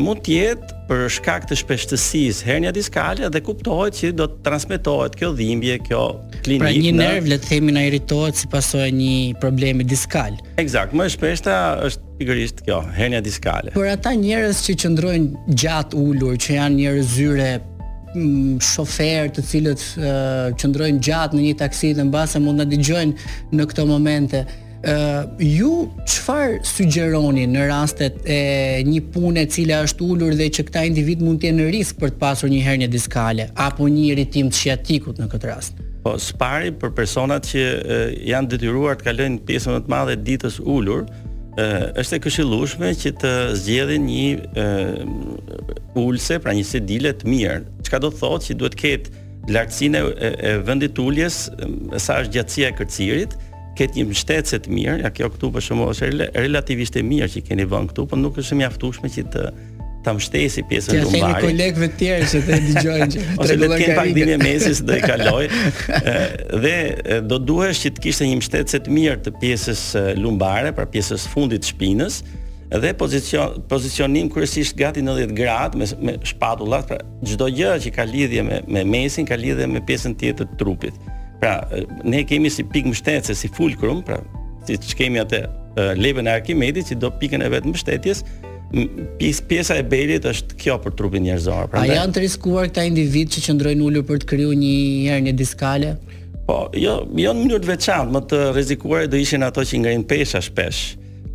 mund 0.00 0.22
të 0.24 0.32
jetë 0.38 0.76
për 0.88 1.02
shkak 1.18 1.44
të 1.50 1.56
shpeshtësisë 1.60 2.46
hernia 2.48 2.70
diskale 2.72 3.28
dhe 3.32 3.40
kuptohet 3.44 3.96
që 3.98 4.12
do 4.16 4.26
të 4.30 4.42
transmetohet 4.46 5.16
kjo 5.20 5.32
dhimbje, 5.36 5.76
kjo 5.90 6.00
klinik. 6.44 6.64
Pra 6.64 6.72
një 6.72 6.92
nerv 6.96 7.28
le 7.28 7.38
të 7.40 7.50
themi 7.50 7.74
na 7.76 7.82
irritohet 7.90 8.38
si 8.40 8.48
pasojë 8.52 8.88
një 8.96 9.14
problemi 9.42 9.84
diskal. 9.84 10.38
Eksakt, 10.60 10.96
më 10.96 11.08
e 11.10 11.14
shpeshta 11.16 11.58
është 11.84 12.16
pikërisht 12.20 12.64
kjo, 12.64 12.80
hernia 12.96 13.20
diskale. 13.24 13.74
Për 13.76 13.92
ata 13.96 14.14
njerëz 14.16 14.62
që 14.68 14.78
qëndrojnë 14.84 15.52
gjatë 15.64 16.00
ulur, 16.00 16.38
që 16.40 16.56
janë 16.58 16.76
njerëz 16.80 17.12
zyre 17.18 17.52
mm, 18.14 18.58
shofer 18.64 19.32
të 19.36 19.44
cilët 19.52 19.84
uh, 20.00 20.08
qëndrojnë 20.62 21.04
gjatë 21.10 21.36
në 21.40 21.46
një 21.50 21.56
taksi 21.60 21.92
dhe 21.98 22.08
mbase 22.08 22.40
mund 22.44 22.64
të 22.64 22.70
dëgjojnë 22.78 23.32
në 23.60 23.72
këto 23.72 23.88
momente 23.92 24.46
ju 25.42 25.88
çfarë 26.06 26.60
sugjeroni 26.64 27.46
në 27.48 27.62
rastet 27.70 28.18
e 28.30 28.38
një 28.84 29.00
pune 29.14 29.40
e 29.40 29.48
cila 29.48 29.82
është 29.86 30.04
ulur 30.04 30.34
dhe 30.36 30.48
që 30.52 30.64
këta 30.68 30.82
individ 30.88 31.22
mund 31.24 31.40
të 31.40 31.48
jenë 31.48 31.62
në 31.66 31.70
risk 31.74 32.00
për 32.02 32.12
të 32.14 32.18
pasur 32.20 32.50
një 32.52 32.60
hernie 32.66 32.88
diskale 32.92 33.46
apo 33.56 33.88
një 33.88 34.10
irritim 34.12 34.50
të 34.52 34.58
shiatikut 34.60 35.20
në 35.22 35.28
këtë 35.32 35.48
rast? 35.54 35.78
Po, 36.04 36.16
pari 36.36 36.72
për 36.76 36.92
personat 36.98 37.46
që 37.48 37.60
e, 37.60 38.00
janë 38.28 38.50
detyruar 38.54 38.98
të 39.00 39.08
kalojnë 39.08 39.40
pjesën 39.48 39.72
më 39.78 39.84
të 39.86 39.94
madhe 39.94 40.18
ditës 40.26 40.60
ulur, 40.68 41.06
ë 41.56 41.66
është 42.02 42.16
e 42.18 42.24
këshillueshme 42.26 42.92
që 43.00 43.14
të 43.22 43.32
zgjedhin 43.62 44.04
një 44.10 44.68
ulse, 46.02 46.40
pra 46.42 46.50
një 46.52 46.64
sedile 46.66 47.12
të 47.14 47.30
mirë. 47.30 47.60
Çka 47.86 48.00
do 48.02 48.10
të 48.10 48.20
thotë 48.24 48.48
që 48.48 48.56
duhet 48.58 48.74
të 48.76 48.80
ketë 48.82 49.54
lartësinë 49.54 50.04
e, 50.10 50.32
e 50.50 50.52
vendit 50.66 50.98
uljes 50.98 51.46
sa 52.00 52.20
është 52.20 52.36
gjatësia 52.36 52.68
e 52.72 52.78
kërcirit, 52.82 53.36
ket 53.78 53.96
një 53.98 54.04
mbështetje 54.10 54.58
të 54.64 54.74
mirë, 54.74 54.94
ja 55.04 55.10
kjo 55.14 55.28
këtu 55.34 55.50
për 55.56 55.64
shembull 55.66 55.90
është 55.92 56.30
relativisht 56.38 56.98
e 57.00 57.06
mirë 57.06 57.28
që 57.34 57.42
keni 57.48 57.66
vënë 57.70 57.92
këtu, 57.92 58.06
por 58.12 58.20
nuk 58.20 58.38
është 58.40 58.54
e 58.56 58.60
mjaftueshme 58.62 59.10
që 59.14 59.24
të 59.34 59.46
ta 60.04 60.12
mbështesi 60.12 60.62
pjesën 60.68 60.98
e 60.98 61.02
humbarit. 61.02 61.18
Ja 61.18 61.32
keni 61.32 61.48
kolegëve 61.48 61.88
të 61.90 61.98
tjerë 62.02 62.28
që 62.30 62.40
të 62.44 62.58
dëgjojnë 62.68 63.06
që 63.06 63.24
tregullon 63.40 63.42
kërkesën. 63.42 63.42
Ose 63.42 63.68
të 63.72 63.98
kenë 63.98 64.16
dinë 64.18 64.38
mesës 64.44 64.80
do 64.84 64.94
i 64.94 65.02
kaloj. 65.04 65.44
Dhe 66.64 66.76
do 67.30 67.38
duhesh 67.48 67.82
që 67.86 67.92
të 67.96 68.04
kishte 68.06 68.28
një 68.28 68.38
mbështetje 68.42 68.82
të 68.86 68.94
mirë 68.98 69.18
të 69.26 69.34
pjesës 69.42 69.84
lumbare, 70.20 70.74
pra 70.76 70.86
pjesës 70.92 71.24
fundit 71.34 71.64
të 71.64 71.72
shpinës 71.74 72.22
dhe 72.74 72.90
pozicion 72.98 73.60
pozicionim 73.70 74.26
kryesisht 74.32 74.74
gati 74.80 75.02
90 75.04 75.34
gradë 75.38 75.78
me 75.78 75.86
me 76.08 76.14
shpatullat, 76.26 76.88
pra 76.88 76.96
çdo 77.28 77.46
gjë 77.54 77.72
që 77.84 77.92
ka 77.94 78.06
lidhje 78.08 78.42
me 78.42 78.58
me 78.74 78.80
mesin 78.88 79.28
ka 79.28 79.36
lidhje 79.38 79.68
me 79.74 79.82
pjesën 79.88 80.16
tjetër 80.20 80.48
të 80.52 80.58
trupit. 80.62 81.02
Pra, 81.40 81.58
ne 82.06 82.22
kemi 82.28 82.50
si 82.52 82.64
pikë 82.66 82.90
mbështetëse 82.92 83.36
si 83.44 83.50
fulkrum, 83.54 84.02
pra, 84.06 84.20
si 84.68 84.76
që 84.80 84.98
kemi 85.02 85.20
atë 85.24 85.42
levën 85.98 86.28
e 86.30 86.34
Arkimedit 86.38 86.92
që 86.92 86.98
do 87.02 87.10
pikën 87.20 87.42
e 87.42 87.48
vet 87.52 87.64
mbështetjes 87.66 88.24
pjesë 89.20 89.44
pjesa 89.50 89.74
e 89.78 89.84
belit 89.86 90.24
është 90.26 90.56
kjo 90.58 90.74
për 90.82 90.94
trupin 90.98 91.22
njerëzor. 91.22 91.68
Pra, 91.70 91.84
a 91.84 91.98
janë 92.00 92.14
të 92.16 92.22
rrezikuar 92.24 92.70
këta 92.70 92.82
individ 92.88 93.30
që 93.34 93.44
qëndrojnë 93.46 93.84
ulur 93.86 94.04
për 94.08 94.22
të 94.24 94.28
krijuar 94.32 94.56
një 94.58 94.72
herë 95.12 95.26
në 95.28 95.34
diskale? 95.38 95.92
Po, 96.48 96.56
jo, 96.74 96.96
jo 97.06 97.30
në 97.30 97.38
mënyrë 97.38 97.60
të 97.62 97.70
veçantë, 97.70 98.12
më 98.16 98.22
të 98.32 98.40
rrezikuar 98.50 99.06
do 99.12 99.20
ishin 99.22 99.46
ato 99.46 99.62
që 99.62 99.78
ngrihen 99.84 100.06
pesha 100.10 100.42
shpesh, 100.42 100.80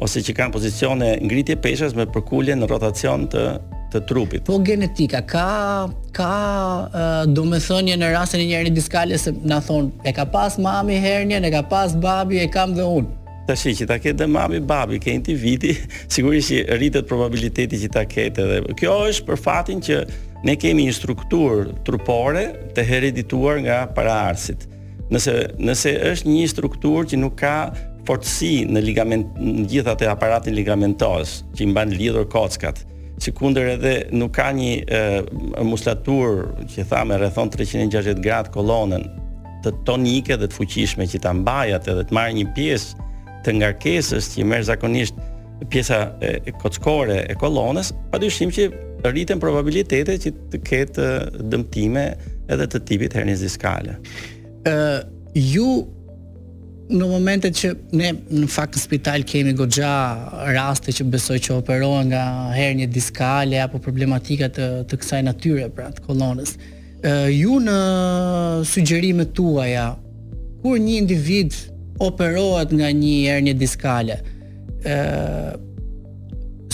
ose 0.03 0.24
që 0.25 0.36
kanë 0.38 0.56
pozicione 0.58 1.10
ngritje 1.24 1.56
peshas 1.63 1.96
me 1.98 2.10
përkulje 2.12 2.60
në 2.60 2.68
rotacion 2.74 3.24
të 3.32 3.46
të 3.93 4.01
trupit. 4.08 4.43
Po 4.46 4.60
genetika 4.65 5.22
ka 5.25 5.89
ka 6.13 7.25
do 7.27 7.46
të 7.50 7.60
thonë 7.65 7.96
në 7.98 8.12
rastin 8.13 8.43
e 8.43 8.48
një 8.50 8.58
herë 8.62 8.74
diskale 8.75 9.17
se 9.17 9.31
na 9.50 9.60
thon 9.62 9.91
e 10.05 10.13
ka 10.13 10.25
pas 10.29 10.58
mami 10.62 10.98
hernjen, 11.01 11.46
e 11.46 11.51
ka 11.53 11.62
pas 11.62 11.96
babi, 11.96 12.39
e 12.43 12.48
kam 12.51 12.74
dhe 12.77 12.86
unë. 12.86 13.17
Tash 13.50 13.63
që 13.79 13.88
ta 13.89 13.98
ketë 13.98 14.19
dhe 14.24 14.27
mami, 14.29 14.60
babi, 14.60 15.00
ke 15.01 15.15
viti, 15.36 15.74
sigurisht 16.15 16.51
që 16.51 16.77
rritet 16.77 17.08
probabiliteti 17.10 17.79
që 17.86 17.91
ta 17.93 18.03
ketë 18.05 18.46
edhe. 18.60 18.74
Kjo 18.77 18.98
është 19.10 19.25
për 19.31 19.38
fatin 19.41 19.81
që 19.81 20.03
ne 20.46 20.55
kemi 20.55 20.86
një 20.86 20.93
struktur 20.96 21.65
trupore 21.88 22.46
të 22.75 22.84
heredituar 22.88 23.58
nga 23.65 23.79
paraardhësit. 23.98 24.67
Nëse 25.10 25.34
nëse 25.58 25.96
është 26.12 26.27
një 26.29 26.46
struktur 26.53 27.08
që 27.10 27.17
nuk 27.17 27.39
ka 27.41 27.55
fortësi 28.05 28.67
në 28.69 28.81
ligament 28.86 29.39
në 29.41 29.65
gjithatë 29.72 30.08
aparatin 30.13 30.53
ligamentos 30.58 31.39
që 31.55 31.65
i 31.65 31.69
mban 31.74 31.89
lidhur 31.93 32.25
kockat, 32.29 32.86
që 33.19 33.31
kunder 33.35 33.67
edhe 33.75 33.91
nuk 34.15 34.33
ka 34.39 34.49
një 34.55 34.71
e, 34.85 34.99
muslatur 35.67 36.47
që 36.71 36.85
tha 36.89 37.03
me 37.07 37.17
rrethon 37.19 37.51
360 37.53 38.21
grad 38.23 38.49
kolonën 38.53 39.05
të 39.65 39.73
tonike 39.88 40.38
dhe 40.39 40.47
të 40.47 40.55
fuqishme 40.55 41.07
që 41.11 41.21
ta 41.25 41.33
mbajat 41.35 41.89
edhe 41.91 42.05
të 42.07 42.15
marrë 42.15 42.38
një 42.39 42.47
pjesë 42.55 43.07
të 43.45 43.55
ngarkesës 43.59 44.33
që 44.35 44.47
merë 44.51 44.67
zakonisht 44.71 45.19
pjesa 45.71 46.05
e, 46.23 46.38
e 46.47 46.53
kockore 46.63 47.21
e 47.27 47.35
kolonës, 47.39 47.91
pa 48.13 48.19
dyshim 48.23 48.51
që 48.55 48.69
rriten 49.07 49.39
probabilitetet 49.39 50.23
që 50.25 50.33
të 50.53 50.63
ketë 50.67 51.07
dëmtime 51.51 52.05
edhe 52.51 52.65
të 52.71 52.81
tipit 52.89 53.15
hernis 53.15 53.39
diskale. 53.43 53.97
Uh, 54.67 55.01
ju 55.39 55.69
në 56.89 57.05
momentet 57.05 57.53
që 57.60 57.69
ne 57.98 58.08
në 58.39 58.48
fakt 58.50 58.77
në 58.77 58.81
spital 58.81 59.24
kemi 59.29 59.51
goxha 59.58 60.50
raste 60.55 60.93
që 60.98 61.05
besoj 61.13 61.38
që 61.46 61.58
operohen 61.60 62.10
nga 62.10 62.24
herë 62.55 62.79
një 62.81 62.88
diskale 62.93 63.60
apo 63.62 63.77
problematika 63.84 64.50
të 64.55 64.67
të 64.89 65.00
kësaj 65.01 65.19
natyre 65.27 65.67
pra 65.75 65.91
të 65.93 66.05
kolonës. 66.08 66.55
Ë 67.05 67.29
ju 67.36 67.60
në 67.63 67.75
sugjerimet 68.72 69.36
tuaja 69.38 69.91
kur 70.63 70.79
një 70.81 70.98
individ 71.03 71.55
operohet 72.03 72.74
nga 72.75 72.89
një 72.96 73.15
herë 73.27 73.46
një 73.50 73.55
diskale, 73.60 74.17
ë 74.81 75.55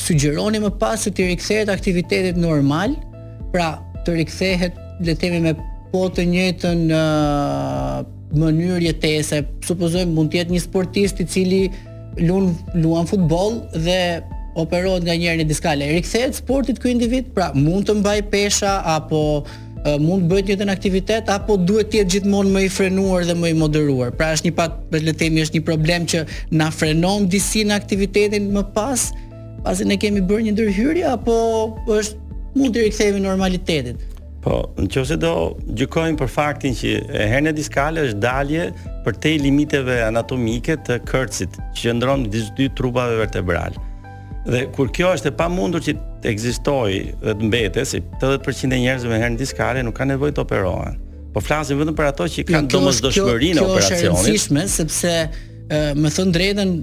sugjeroni 0.06 0.60
më 0.62 0.70
pas 0.80 1.02
se 1.06 1.12
të 1.18 1.32
rikthehet 1.34 1.70
aktivitetet 1.74 2.38
normal, 2.38 2.94
pra 3.52 3.74
të 4.06 4.16
rikthehet 4.22 4.76
le 5.04 5.14
të 5.14 5.22
themi 5.22 5.44
me 5.48 5.56
po 5.92 6.06
të 6.16 6.26
njëjtën 6.30 6.86
uh, 6.94 8.04
mënyrë 8.34 8.88
jetese. 8.90 9.44
Supozojmë 9.66 10.14
mund 10.16 10.32
të 10.34 10.40
jetë 10.42 10.56
një 10.56 10.62
sportist 10.64 11.20
i 11.22 11.28
cili 11.30 11.60
luan 12.22 12.54
luan 12.80 13.08
futboll 13.10 13.60
dhe 13.76 14.24
operohet 14.56 15.04
nga 15.04 15.16
njëri 15.20 15.44
në 15.44 15.50
diskale. 15.52 15.86
E 15.90 15.98
rikthehet 16.00 16.38
sportit 16.40 16.80
ky 16.80 16.94
individ, 16.96 17.30
pra 17.36 17.52
mund 17.54 17.88
të 17.90 17.98
mbaj 18.00 18.20
pesha 18.32 18.78
apo 18.96 19.44
uh, 19.44 19.94
mund 20.02 20.26
të 20.26 20.32
bëjë 20.32 20.58
ndonjë 20.58 20.74
aktivitet 20.78 21.30
apo 21.30 21.58
duhet 21.58 21.92
të 21.92 22.00
jetë 22.00 22.16
gjithmonë 22.16 22.54
më 22.56 22.64
i 22.66 22.72
frenuar 22.72 23.28
dhe 23.28 23.36
më 23.36 23.52
i 23.52 23.60
moderuar. 23.60 24.16
Pra 24.16 24.32
është 24.38 24.50
një 24.50 24.56
pat, 24.62 24.80
le 24.96 25.12
të 25.12 25.18
themi, 25.22 25.44
është 25.44 25.60
një 25.60 25.66
problem 25.68 26.08
që 26.12 26.24
na 26.56 26.72
frenon 26.72 27.28
disi 27.30 27.66
në 27.68 27.76
aktivitetin 27.82 28.50
më 28.56 28.64
pas, 28.76 29.10
pasi 29.66 29.86
ne 29.90 29.98
kemi 30.00 30.24
bërë 30.24 30.48
një 30.50 30.56
ndërhyrje 30.56 31.12
apo 31.12 31.42
është 31.92 32.24
mund 32.56 32.72
të 32.72 32.86
rikthehemi 32.88 33.26
normalitetit. 33.28 34.04
Po, 34.46 34.60
në 34.78 34.92
që 34.94 35.02
se 35.10 35.16
do 35.18 35.32
gjykojmë 35.80 36.20
për 36.20 36.30
faktin 36.30 36.76
që 36.78 36.90
herën 37.18 37.50
e 37.50 37.54
diskale 37.58 38.04
është 38.06 38.20
dalje 38.22 38.66
për 39.08 39.16
te 39.24 39.32
limiteve 39.42 39.96
anatomike 40.06 40.76
të 40.86 41.00
kërcit 41.10 41.58
që 41.74 41.88
qëndronë 41.88 42.28
në 42.28 42.32
disë 42.36 42.54
dy 42.60 42.68
trupave 42.78 43.18
vertebral. 43.24 43.74
Dhe 44.46 44.68
kur 44.76 44.92
kjo 44.94 45.16
është 45.16 45.32
e 45.32 45.36
pa 45.40 45.48
mundur 45.50 45.82
që 45.82 45.96
të 46.22 46.30
egzistoj 46.30 46.92
dhe 47.24 47.34
të 47.40 47.48
mbete, 47.50 47.88
si 47.90 48.04
80% 48.22 48.70
e 48.70 48.80
njerëzve 48.84 49.10
me 49.10 49.18
herën 49.24 49.40
diskale 49.42 49.82
nuk 49.82 49.98
ka 49.98 50.06
nevoj 50.12 50.30
të 50.38 50.44
operohen. 50.44 51.02
Po 51.34 51.42
flasim 51.44 51.82
vetëm 51.82 51.98
për 51.98 52.12
ato 52.12 52.30
që 52.36 52.46
kanë 52.52 52.70
domës 52.76 53.02
dëshmërinë 53.08 53.66
operacionit. 53.66 54.06
Kjo 54.06 54.14
është 54.14 54.22
e 54.22 54.30
rëndësishme, 54.30 54.68
sepse 54.76 55.16
më 56.06 56.14
thënë 56.20 56.38
drejten 56.38 56.78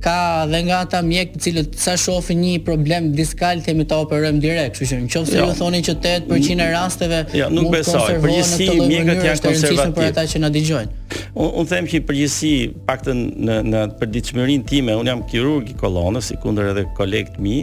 ka 0.00 0.46
dhe 0.46 0.60
nga 0.68 0.78
ata 0.86 1.00
mjek 1.02 1.32
të 1.34 1.40
cilët 1.44 1.70
sa 1.82 1.96
shohin 1.98 2.38
një 2.44 2.52
problem 2.66 3.08
diskal 3.18 3.60
themi 3.66 3.84
ta 3.90 3.98
operojmë 4.04 4.40
direkt, 4.44 4.78
kështu 4.78 4.90
që 4.92 4.98
nëse 5.22 5.40
jo. 5.40 5.46
ju 5.50 5.56
thoni 5.58 5.80
që 5.88 5.94
8% 6.28 6.62
e 6.62 6.68
rasteve 6.72 7.18
ja, 7.32 7.40
jo, 7.40 7.48
nuk 7.56 7.66
mund 7.66 7.74
besoj, 7.74 8.12
përgjithësi 8.22 8.68
mjekët 8.92 9.26
janë 9.30 9.42
konservativë 9.48 9.96
për 9.98 10.06
ata 10.12 10.24
që 10.34 10.42
na 10.44 10.52
dëgjojnë. 10.54 10.96
Unë 11.34 11.50
un 11.62 11.68
them 11.74 11.90
që 11.90 12.02
përgjithësi 12.12 12.54
paktën 12.88 13.24
në 13.48 13.58
në 13.72 13.82
përditshmërinë 13.98 14.68
time, 14.70 14.94
un 15.02 15.10
jam 15.10 15.24
kirurg 15.32 15.74
i 15.74 15.76
kolonës, 15.82 16.30
sikundër 16.30 16.70
edhe 16.76 16.86
kolegët 17.00 17.42
mi, 17.42 17.58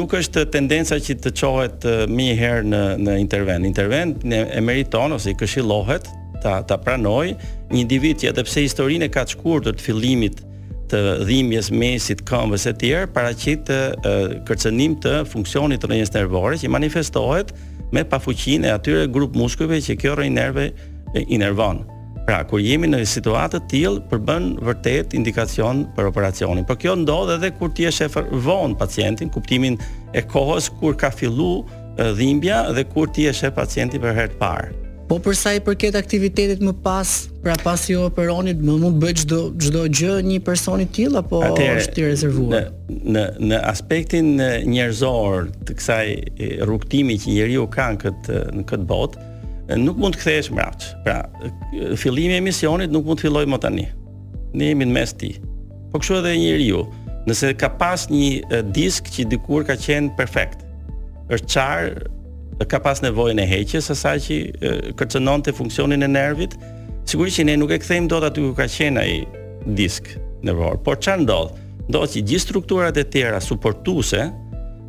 nuk 0.00 0.18
është 0.18 0.48
tendenca 0.56 0.98
që 0.98 1.18
të 1.26 1.34
çohet 1.40 1.86
më 2.10 2.26
një 2.30 2.36
herë 2.42 2.68
në 2.72 2.82
në 3.06 3.18
intervent. 3.22 3.70
Intervent 3.70 4.26
ne 4.26 4.42
e 4.50 4.60
meriton 4.66 5.14
ose 5.16 5.30
i 5.32 5.38
këshillohet 5.38 6.10
ta 6.42 6.58
ta 6.66 6.76
pranoj 6.80 7.28
një 7.70 7.78
individ 7.86 8.18
që 8.22 8.32
edhe 8.32 8.46
pse 8.50 8.66
historinë 8.70 9.10
ka 9.14 9.26
të 9.28 9.36
shkurtër 9.36 9.76
të 9.78 9.84
fillimit 9.86 10.38
të 10.90 11.00
dhimbjes 11.26 11.68
mesit 11.74 12.24
këmbës 12.28 12.64
e 12.70 12.74
tjerë 12.80 13.10
paraqit 13.14 13.64
të 13.68 13.76
kërcënim 14.48 14.96
të 15.04 15.12
funksionit 15.30 15.82
të 15.82 15.90
rrënjës 15.90 16.12
nervore 16.16 16.58
që 16.60 16.70
manifestohet 16.74 17.54
me 17.94 18.04
pafuqinë 18.06 18.68
e 18.68 18.74
atyre 18.76 19.06
grup 19.14 19.38
muskujve 19.38 19.78
që 19.86 19.96
kjo 20.02 20.16
rrënjë 20.18 20.36
nervë 20.38 20.66
i 21.26 21.38
nervon. 21.42 21.84
Pra 22.26 22.42
kur 22.46 22.62
jemi 22.62 22.86
në 22.90 23.02
situatë 23.10 23.58
të 23.58 23.70
tillë 23.72 24.02
përbën 24.10 24.50
vërtet 24.66 25.14
indikacion 25.18 25.86
për 25.96 26.10
operacionin. 26.12 26.66
Por 26.68 26.78
kjo 26.78 26.94
ndodh 27.00 27.32
edhe 27.38 27.50
kur 27.58 27.72
ti 27.74 27.88
e 27.88 27.94
shef 27.94 28.18
von 28.44 28.76
pacientin, 28.78 29.30
kuptimin 29.34 29.78
e 30.14 30.22
kohës 30.30 30.70
kur 30.80 30.94
ka 31.00 31.10
filluar 31.14 32.12
dhimbja 32.18 32.66
dhe 32.76 32.86
kur 32.92 33.10
ti 33.12 33.26
e 33.30 33.34
shef 33.34 33.54
pacientin 33.58 34.02
për 34.04 34.14
herë 34.20 34.32
të 34.36 34.40
parë. 34.44 34.70
Po 35.10 35.16
për 35.18 35.34
sa 35.34 35.50
i 35.56 35.58
përket 35.58 35.96
aktivitetit 35.98 36.60
më 36.62 36.70
pas, 36.84 37.12
pra 37.42 37.56
pas 37.64 37.82
ju 37.90 37.98
operonit, 38.06 38.60
më 38.62 38.74
mund 38.78 39.00
bëj 39.02 39.22
çdo 39.24 39.38
çdo 39.58 39.80
gjë 39.90 40.12
një 40.22 40.36
personi 40.46 40.84
tillë 40.94 41.18
apo 41.24 41.40
është 41.50 41.98
i 41.98 42.04
rezervuar. 42.12 42.68
Në 42.86 43.00
në 43.16 43.24
në 43.50 43.58
aspektin 43.72 44.28
njerëzor 44.70 45.48
të 45.66 45.74
kësaj 45.80 46.12
rrugtimi 46.68 47.16
që 47.24 47.30
njeriu 47.40 47.64
ka 47.74 47.88
në 47.90 47.98
këtë 48.04 48.36
në 48.60 48.62
këtë 48.70 48.86
botë, 48.92 49.26
nuk 49.82 49.98
mund 49.98 50.14
të 50.14 50.22
kthehesh 50.22 50.52
mbrapsht. 50.54 50.94
Pra, 51.02 51.18
fillimi 51.98 52.38
i 52.38 52.44
misionit 52.46 52.94
nuk 52.94 53.10
mund 53.10 53.18
të 53.18 53.26
fillojë 53.26 53.50
më 53.50 53.60
tani. 53.66 53.88
Ne 54.54 54.70
jemi 54.70 54.86
në 54.86 54.94
mes 54.94 55.10
të 55.10 55.24
tij. 55.24 55.42
Po 55.90 55.98
kështu 55.98 56.20
edhe 56.20 56.36
njeriu, 56.38 56.84
nëse 57.26 57.50
ka 57.58 57.72
pas 57.82 58.06
një 58.14 58.62
disk 58.70 59.10
që 59.16 59.26
dikur 59.34 59.66
ka 59.66 59.74
qenë 59.74 60.14
perfekt, 60.20 60.62
është 61.34 61.50
çar 61.56 61.94
ka 62.68 62.80
pas 62.82 63.00
nevojën 63.00 63.40
e 63.40 63.46
heqjes 63.48 63.88
asaj 63.94 64.18
që 64.26 64.36
kërcënonte 64.98 65.52
funksionin 65.56 66.04
e 66.04 66.08
nervit. 66.10 66.56
Sigurisht 67.08 67.40
që 67.40 67.46
ne 67.48 67.54
nuk 67.60 67.72
e 67.72 67.78
kthejmë 67.80 68.10
dot 68.12 68.26
aty 68.28 68.44
ku 68.44 68.52
ka 68.58 68.66
qenë 68.68 69.00
ai 69.00 69.20
disk 69.78 70.12
nervor. 70.44 70.76
Por 70.84 71.00
çfarë 71.00 71.24
ndodh? 71.24 71.54
Ndodh 71.90 72.12
që 72.14 72.22
gjithë 72.28 72.44
strukturat 72.46 73.00
e 73.00 73.04
tjera 73.10 73.40
suportuese 73.42 74.26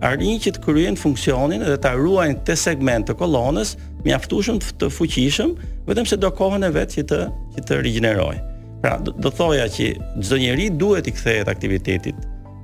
arrin 0.05 0.39
që 0.41 0.55
të 0.55 0.63
kryejnë 0.65 0.99
funksionin 1.01 1.63
dhe 1.65 1.77
ta 1.81 1.95
ruajnë 1.97 2.43
te 2.45 2.55
segment 2.57 3.07
të 3.07 3.15
kolonës 3.21 3.75
mjaftueshëm 4.05 4.59
të 4.81 4.89
fuqishëm, 4.89 5.51
vetëm 5.87 6.07
se 6.09 6.17
do 6.17 6.31
kohën 6.33 6.65
e 6.65 6.71
vet 6.73 6.95
që 6.95 7.03
të 7.11 7.19
që 7.55 7.65
të 7.69 7.81
rigjenerojë. 7.85 8.39
Pra, 8.81 8.95
do 8.97 9.29
thoja 9.29 9.67
që 9.69 9.91
çdo 10.25 10.39
njeri 10.41 10.71
duhet 10.73 11.07
i 11.07 11.13
kthehet 11.13 11.49
aktivitetit 11.53 12.17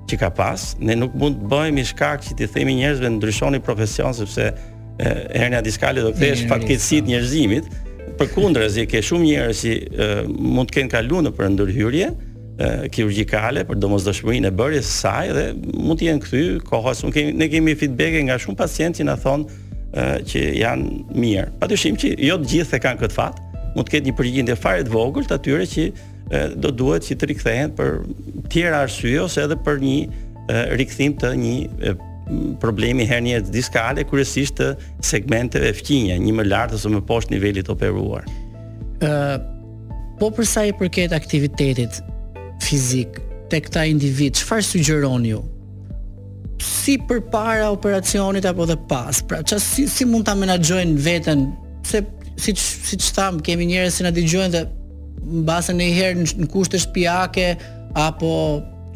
që 0.10 0.16
ka 0.22 0.30
pas, 0.34 0.64
ne 0.82 0.96
nuk 0.98 1.14
mund 1.20 1.38
të 1.44 1.50
bëjmë 1.52 1.84
shkak 1.92 2.24
që 2.26 2.38
t'i 2.40 2.48
themi 2.56 2.74
njerëzve 2.80 3.10
ndryshoni 3.18 3.60
profesion 3.62 4.16
sepse 4.18 4.48
hernia 5.00 5.62
diskale 5.62 6.02
do 6.02 6.12
kthesh 6.16 6.48
fatkeqësit 6.50 7.06
njerëzimit. 7.12 7.70
Përkundrazi 8.18 8.88
ke 8.90 9.02
shumë 9.06 9.28
njerëz 9.30 9.60
që 9.60 9.60
si, 9.60 9.74
mund 10.40 10.72
të 10.72 10.80
kenë 10.80 10.94
kaluar 10.96 11.26
në 11.28 11.34
për 11.38 11.52
ndërhyrje 11.54 12.08
kirurgjikale 12.90 13.62
për 13.70 13.78
domosdoshmërinë 13.78 14.50
e 14.50 14.54
bërjes 14.58 14.88
së 14.90 15.02
saj 15.04 15.34
dhe 15.38 15.42
mund 15.78 16.00
të 16.00 16.08
jenë 16.10 16.24
kthy 16.26 16.42
kohas. 16.66 17.04
Unë 17.06 17.14
kemi 17.14 17.36
ne 17.38 17.50
kemi 17.52 17.76
feedbacke 17.78 18.24
nga 18.26 18.40
shumë 18.42 18.58
pacientë 18.64 19.02
që 19.04 19.08
na 19.12 19.18
thonë 19.22 20.14
që 20.32 20.42
janë 20.64 20.88
mirë. 21.14 21.52
Patyshim 21.62 22.00
që 22.02 22.16
jo 22.26 22.40
të 22.42 22.52
gjithë 22.56 22.80
e 22.80 22.84
kanë 22.88 23.02
këtë 23.04 23.18
fat, 23.20 23.42
mund 23.78 23.86
të 23.88 23.98
ketë 24.00 24.10
një 24.10 24.18
përgjindje 24.18 24.58
fare 24.62 24.88
të 24.88 24.96
vogël 24.96 25.30
të 25.30 25.38
atyre 25.38 25.70
që 25.70 25.88
do 26.62 26.74
duhet 26.76 27.06
që 27.08 27.20
të 27.22 27.30
rikthehen 27.30 27.78
për 27.78 27.94
tjera 28.52 28.82
arsye 28.88 29.20
ose 29.28 29.46
edhe 29.46 29.60
për 29.66 29.78
një 29.84 30.74
rikthim 30.80 31.14
të 31.22 31.36
një 31.38 31.96
problemi 32.60 33.06
hernie 33.08 33.40
diskale 33.42 34.04
kryesisht 34.08 34.58
të 34.60 34.72
segmenteve 35.08 35.72
fqinje, 35.80 36.18
një 36.20 36.34
më 36.40 36.46
lart 36.48 36.74
ose 36.76 36.92
më 36.92 37.02
poshtë 37.08 37.36
nivelit 37.38 37.68
të 37.68 37.76
operuar. 37.76 38.28
ë 39.02 39.08
uh, 39.12 39.38
Po 40.20 40.32
përsa 40.34 40.64
i 40.66 40.72
përket 40.74 41.12
aktivitetit 41.14 42.00
fizik 42.66 43.20
tek 43.54 43.68
këta 43.68 43.84
individ, 43.86 44.34
çfarë 44.40 44.64
sugjeron 44.66 45.22
ju? 45.26 45.44
Si 46.62 46.98
përpara 46.98 47.68
operacionit 47.70 48.46
apo 48.50 48.66
dhe 48.66 48.74
pas? 48.90 49.22
Pra, 49.22 49.44
që 49.46 49.60
si, 49.62 49.86
si 49.88 50.06
mund 50.10 50.26
ta 50.26 50.34
menaxhojnë 50.36 50.98
veten 50.98 51.52
se 51.86 52.02
siç 52.38 52.58
siç 52.60 53.12
tham, 53.14 53.38
kemi 53.46 53.70
njerëz 53.70 53.92
që 53.94 53.98
si 53.98 54.06
na 54.08 54.12
dëgjojnë 54.16 54.56
dhe 54.58 54.64
mbasën 55.46 55.76
në 55.78 55.86
një 55.86 55.98
herë 56.00 56.26
në 56.42 56.50
të 56.72 56.82
shtëpiake 56.82 57.46
apo 58.08 58.34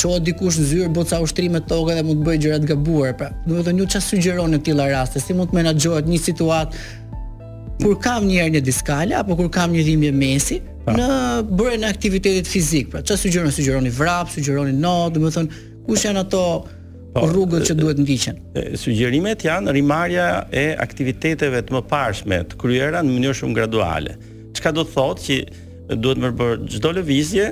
çohet 0.01 0.25
dikush 0.25 0.57
në 0.61 0.65
zyrë 0.71 0.89
boca 0.95 1.19
ushtrime 1.21 1.59
të 1.61 1.69
tokë 1.69 1.95
dhe 1.99 2.03
mund 2.07 2.23
të 2.23 2.27
bëj 2.27 2.39
gjëra 2.45 2.59
të 2.63 2.69
gabuara. 2.71 3.13
Pra, 3.19 3.27
do 3.45 3.57
të 3.59 3.63
thonë 3.67 3.83
ju 3.83 3.87
çfarë 3.93 4.07
sugjeroni 4.07 4.55
në 4.55 4.61
të 4.61 4.65
tilla 4.71 4.87
raste? 4.89 5.21
Si 5.21 5.35
mund 5.37 5.51
të 5.53 5.59
menaxhohet 5.59 6.09
një 6.09 6.19
situatë 6.25 6.83
kur 7.81 7.95
kam 8.03 8.25
një 8.29 8.37
herë 8.41 8.53
një 8.57 8.61
diskale 8.67 9.15
apo 9.17 9.37
kur 9.39 9.49
kam 9.53 9.71
një 9.75 9.83
dhimbje 9.87 10.11
mesi 10.13 10.59
pa. 10.85 10.93
në 10.97 11.09
bërjen 11.57 11.85
e 11.87 11.91
aktivitetit 11.93 12.49
fizik. 12.49 12.89
Pra, 12.95 13.03
çfarë 13.05 13.23
sugjeroni? 13.27 13.55
Sugjeroni 13.59 13.93
vrap, 13.99 14.29
sugjeroni 14.33 14.73
not, 14.81 15.17
do 15.19 15.25
të 15.29 15.33
thonë 15.37 15.65
kush 15.87 16.07
janë 16.09 16.25
ato 16.25 16.45
Po, 17.11 17.25
rrugët 17.27 17.65
që 17.67 17.73
duhet 17.75 17.97
ndiqen. 17.99 18.37
Sugjerimet 18.79 19.41
janë 19.43 19.73
rimarrja 19.75 20.27
e 20.55 20.61
aktiviteteve 20.79 21.59
të 21.67 21.75
mëparshme, 21.75 22.37
të 22.53 22.59
kryera 22.61 23.01
në 23.03 23.11
mënyrë 23.11 23.35
shumë 23.35 23.57
graduale. 23.57 24.13
Çka 24.55 24.71
do 24.77 24.85
të 24.87 24.93
thotë 24.93 25.25
që 25.91 25.97
duhet 25.99 26.21
më 26.23 26.29
bërë 26.39 26.69
çdo 26.77 26.93
lëvizje 26.95 27.49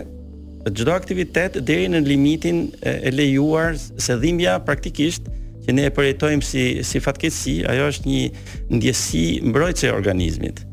çdo 0.67 0.91
aktivitet 0.93 1.55
deri 1.67 1.85
në 1.89 2.01
limitin 2.07 2.59
e 2.83 3.11
lejuar 3.15 3.77
se 3.79 4.15
dhimbja 4.19 4.57
praktikisht 4.65 5.29
që 5.65 5.75
ne 5.75 5.85
e 5.87 5.91
përjetojmë 5.93 6.45
si 6.45 6.63
si 6.85 7.01
fatkeqësi, 7.03 7.55
ajo 7.69 7.87
është 7.93 8.09
një 8.09 8.21
ndjesi 8.79 9.23
mbrojtëse 9.45 9.89
e 9.91 9.95
organizmit. 9.95 10.63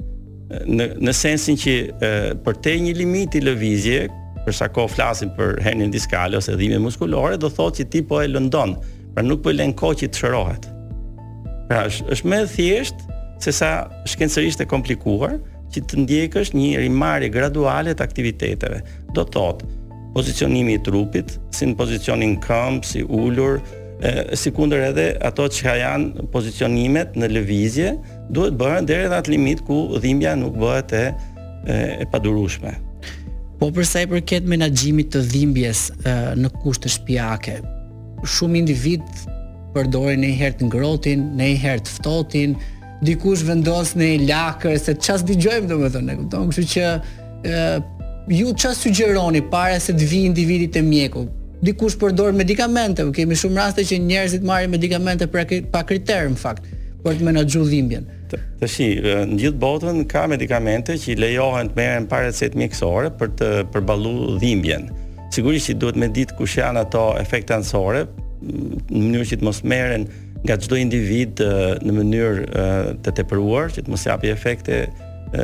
Në 0.66 0.88
në 1.06 1.16
sensin 1.18 1.58
që 1.58 1.74
e, 1.76 2.12
për 2.44 2.60
të 2.64 2.74
një 2.86 2.94
limit 3.02 3.34
i 3.36 3.42
lëvizje, 3.44 3.98
për 4.46 4.54
sa 4.56 4.68
kohë 4.70 4.94
flasim 4.94 5.32
për 5.38 5.56
hernin 5.64 5.90
diskale 5.94 6.38
ose 6.38 6.54
dhimbje 6.58 6.78
muskulore, 6.82 7.38
do 7.42 7.50
thotë 7.50 7.80
që 7.84 7.88
ti 7.92 8.02
po 8.06 8.20
e 8.22 8.28
lëndon, 8.30 8.76
pra 9.14 9.24
nuk 9.26 9.42
po 9.44 9.52
e 9.52 9.58
lën 9.58 9.74
kohë 9.78 9.98
që 10.04 10.10
të 10.14 10.22
shërohet. 10.22 10.68
Pra 11.70 11.84
është, 11.90 12.08
është 12.16 12.32
më 12.32 12.40
thjesht 12.54 13.06
se 13.42 13.52
sa 13.52 13.72
shkencërisht 14.08 14.62
e 14.64 14.70
komplikuar, 14.70 15.36
ti 15.76 15.82
të 15.84 16.02
ndjekësh 16.06 16.54
një 16.56 16.80
rimarje 16.86 17.28
graduale 17.32 17.92
të 17.94 18.04
aktiviteteve. 18.04 18.80
Do 19.14 19.24
thotë, 19.32 19.68
pozicionimi 20.16 20.76
i 20.78 20.82
trupit, 20.84 21.36
si 21.52 21.68
në 21.68 21.76
pozicionin 21.78 22.36
këmb, 22.44 22.86
si 22.88 23.02
ulur, 23.04 23.58
e, 24.00 24.14
si 24.38 24.52
kunder 24.56 24.86
edhe 24.90 25.06
ato 25.24 25.48
që 25.52 25.76
janë 25.82 26.26
pozicionimet 26.32 27.16
në 27.20 27.30
levizje, 27.36 27.92
duhet 28.32 28.56
bërën 28.60 28.88
dhere 28.88 29.10
dhe 29.12 29.20
atë 29.20 29.34
limit 29.34 29.60
ku 29.68 29.82
dhimbja 30.00 30.32
nuk 30.40 30.56
bëhet 30.60 30.96
e, 30.96 31.04
e, 31.06 31.80
e 32.00 32.08
padurushme. 32.12 32.72
Po 33.60 33.70
përsa 33.72 34.02
i 34.04 34.08
përket 34.08 34.48
menaxhimit 34.52 35.08
të 35.12 35.24
dhimbjes 35.32 35.90
e, 36.06 36.16
në 36.36 36.52
kusht 36.62 36.84
të 36.86 36.92
shtëpiake, 36.96 37.58
shumë 38.24 38.62
individ 38.62 39.04
përdorin 39.76 40.22
një 40.24 40.32
herë 40.40 40.58
të 40.62 40.70
ngrohtin, 40.70 41.22
një 41.36 41.52
herë 41.60 41.84
të 41.84 41.94
ftohtin, 41.98 42.54
dikush 43.04 43.42
vendos 43.44 43.94
në 43.98 44.12
lakër 44.28 44.78
se 44.80 44.94
çfarë 44.96 45.26
dëgjojmë 45.30 45.68
domethënë, 45.72 46.12
e 46.12 46.16
kupton, 46.20 46.50
kështu 46.50 46.64
që 46.72 46.86
ë 47.44 48.36
ju 48.38 48.54
çfarë 48.58 48.80
sugjeroni 48.80 49.42
para 49.52 49.80
se 49.80 49.94
të 49.96 50.08
vi 50.10 50.22
individi 50.30 50.68
te 50.72 50.82
mjeku? 50.82 51.26
Dikush 51.64 51.96
përdor 51.98 52.34
medikamente, 52.36 53.04
kemi 53.16 53.36
shumë 53.40 53.56
raste 53.60 53.84
që 53.88 53.96
njerëzit 54.04 54.42
marrin 54.44 54.72
medikamente 54.74 55.24
për 55.32 55.46
pa 55.72 55.80
kriter 55.88 56.28
në 56.34 56.38
fakt 56.40 56.66
për 57.04 57.18
të 57.20 57.24
menaxhu 57.26 57.62
dhimbjen. 57.70 58.04
Tashi, 58.60 58.88
në 59.30 59.38
gjithë 59.38 59.58
botën 59.62 60.02
ka 60.10 60.26
medikamente 60.28 60.96
që 60.98 61.16
lejohen 61.22 61.70
të 61.70 61.78
merren 61.78 62.08
pa 62.10 62.24
recetë 62.26 62.58
mjekësore 62.58 63.12
për 63.20 63.32
të 63.40 63.50
përballuar 63.72 64.36
dhimbjen. 64.42 64.90
Sigurisht 65.32 65.70
që 65.70 65.78
duhet 65.80 65.98
me 66.02 66.08
ditë 66.12 66.36
kush 66.38 66.58
janë 66.60 66.84
ato 66.86 67.10
efekte 67.20 67.54
anësore 67.56 68.04
në 68.06 69.00
mënyrë 69.00 69.28
që 69.30 69.38
të 69.40 69.48
mos 69.48 69.62
merren 69.64 70.08
nga 70.46 70.56
çdo 70.62 70.78
individ 70.78 71.42
në 71.84 71.94
mënyrë 71.98 72.68
të 73.04 73.14
tepruar 73.20 73.72
që 73.74 73.82
të 73.86 73.90
mos 73.92 74.06
japi 74.06 74.30
efekte 74.30 74.78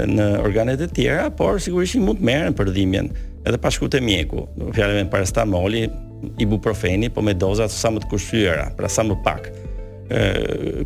në 0.09 0.29
organet 0.41 0.81
e 0.81 0.89
tjera, 0.95 1.27
por 1.37 1.59
sigurisht 1.61 1.99
mund 1.99 2.23
të 2.23 2.29
merren 2.31 2.57
për 2.57 2.71
dhimbjen 2.77 3.11
edhe 3.43 3.59
pa 3.59 3.73
shkute 3.75 4.01
mjeku. 4.05 4.45
Fjalën 4.77 5.03
me 5.03 5.09
parastamoli, 5.11 5.89
ibuprofeni, 6.41 7.11
po 7.11 7.25
me 7.27 7.35
dozat 7.35 7.75
sa 7.75 7.91
më 7.91 8.05
të 8.05 8.13
kushtyera, 8.13 8.71
pra 8.79 8.87
sa 8.93 9.03
më 9.07 9.19
pak 9.27 9.51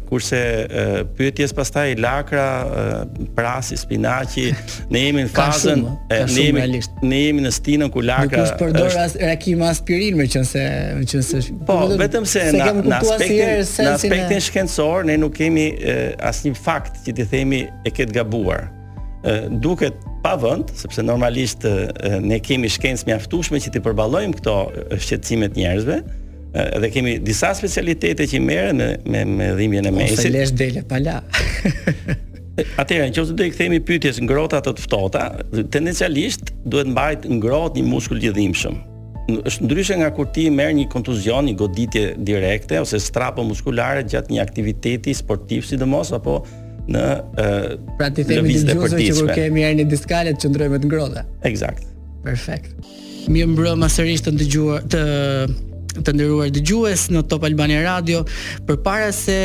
kurse 0.08 0.38
pyetjes 1.16 1.52
pastaj 1.56 1.94
lakra, 1.98 3.06
prasi, 3.36 3.76
spinaqi, 3.78 4.48
ne 4.92 5.00
jemi 5.06 5.24
në 5.26 5.32
fazën 5.34 5.84
e 6.14 6.20
ne 6.32 6.44
jemi 6.48 6.66
ne 7.06 7.20
jemi 7.22 7.44
në 7.46 7.52
stinën 7.58 7.92
ku 7.94 8.04
lakra. 8.06 8.46
Ne 8.46 8.60
përdor 8.60 8.98
as 9.02 9.16
rakim 9.20 9.62
aspirin 9.66 10.18
me 10.20 10.28
qenë 10.30 10.50
se 10.50 10.64
qenë 11.10 11.26
se 11.26 11.42
po 11.68 11.80
vetëm 11.98 12.26
se 12.30 12.46
në 12.56 12.70
aspektin 13.00 13.62
në 13.62 13.92
aspektin 13.94 14.44
shkencor 14.50 15.08
ne 15.10 15.18
nuk 15.22 15.36
kemi 15.40 15.68
asnjë 16.30 16.56
fakt 16.60 17.02
që 17.06 17.16
ti 17.20 17.28
themi 17.36 17.64
e 17.86 17.92
ketë 17.94 18.20
gabuar. 18.20 18.68
Duket 19.62 19.96
pa 20.22 20.36
vend, 20.38 20.68
sepse 20.78 21.02
normalisht 21.02 21.64
ne 22.22 22.38
kemi 22.44 22.70
shkencë 22.70 23.08
mjaftueshme 23.08 23.58
që 23.64 23.72
të 23.74 23.82
përballojmë 23.88 24.38
këto 24.38 24.58
shqetësimet 25.02 25.58
njerëzve 25.58 25.98
dhe 26.52 26.90
kemi 26.94 27.16
disa 27.22 27.50
specialitete 27.56 28.26
që 28.28 28.40
merren 28.42 28.78
me 28.80 28.90
me, 29.04 29.22
me 29.24 29.50
dhimbjen 29.58 29.88
e 29.90 29.92
mesit. 29.92 30.18
Ose 30.20 30.30
lesh 30.32 30.52
dele 30.56 30.82
pala. 30.88 31.20
Atëherë, 32.80 33.10
nëse 33.10 33.34
do 33.36 33.44
i 33.44 33.50
kthemi 33.52 33.82
pyetjes 33.84 34.16
ngrota 34.24 34.62
të, 34.64 34.72
ftohta, 34.86 35.24
tendencialisht 35.74 36.54
duhet 36.64 36.88
mbajt 36.88 37.26
ngrohtë 37.38 37.80
një 37.82 37.90
muskul 37.90 38.22
i 38.24 38.30
dhimbshëm. 38.32 38.78
Është 39.50 39.66
ndryshe 39.66 39.96
nga 40.00 40.08
kur 40.14 40.28
ti 40.32 40.46
merr 40.54 40.72
një 40.78 40.86
kontuzion, 40.92 41.44
një 41.50 41.56
goditje 41.60 42.04
direkte 42.28 42.78
ose 42.80 43.00
strapo 43.02 43.42
muskulare 43.44 44.04
gjatë 44.08 44.32
një 44.36 44.40
aktiviteti 44.42 45.14
sportiv 45.18 45.66
sidomos 45.68 46.12
apo 46.16 46.38
në 46.86 47.02
ë 47.42 47.54
pra 47.98 48.08
ti 48.14 48.24
themi 48.28 48.54
të 48.54 48.78
gjithë 48.78 48.96
që 48.96 49.14
kur 49.20 49.34
kemi 49.36 49.64
erni 49.66 49.84
diskale 49.90 50.32
të 50.32 50.46
qëndrojmë 50.46 50.80
të 50.84 50.88
ngrohta. 50.92 51.26
Eksakt. 51.50 51.90
Perfekt. 52.22 52.88
Mirë 53.28 53.90
sërish 53.90 54.22
të 54.28 54.36
dëgjuar 54.40 54.86
të 54.94 55.02
të 56.04 56.14
nderuar 56.16 56.50
dëgjues 56.54 57.06
në 57.14 57.22
Top 57.30 57.44
Albania 57.48 57.80
Radio, 57.86 58.22
përpara 58.68 59.12
se 59.16 59.38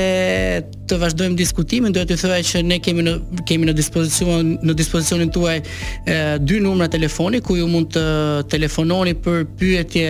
të 0.92 0.98
vazhdojmë 1.00 1.38
diskutimin, 1.40 1.94
duhet 1.96 2.10
të 2.12 2.18
thoya 2.20 2.42
që 2.44 2.62
ne 2.68 2.78
kemi 2.84 3.04
në 3.06 3.14
kemi 3.48 3.68
në 3.70 3.74
dispozicion 3.78 4.52
në 4.68 4.74
dispozicionin 4.80 5.32
tuaj 5.34 5.58
e, 5.58 6.18
dy 6.44 6.60
numra 6.64 6.90
telefoni 6.92 7.40
ku 7.46 7.56
ju 7.60 7.68
mund 7.72 7.94
të 7.96 8.04
telefononi 8.52 9.14
për 9.26 9.46
pyetje 9.60 10.10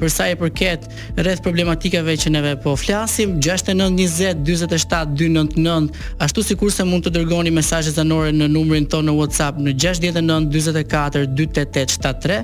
për 0.00 0.10
sa 0.14 0.26
i 0.32 0.36
përket 0.40 0.88
rreth 1.18 1.42
problematikave 1.46 2.16
që 2.24 2.32
neve 2.34 2.56
po 2.64 2.74
flasim 2.80 3.36
6920 3.44 4.44
47 4.48 5.14
299 5.22 6.22
ashtu 6.24 6.44
sikurse 6.50 6.78
se 6.82 6.86
mund 6.86 7.06
të 7.06 7.14
dërgoni 7.14 7.52
mesazhe 7.54 7.92
zanore 7.94 8.32
në 8.34 8.48
numrin 8.54 8.86
tonë 8.90 9.08
në 9.10 9.16
WhatsApp 9.20 9.60
në 9.64 9.76
6944 9.84 11.30
283 11.42 12.40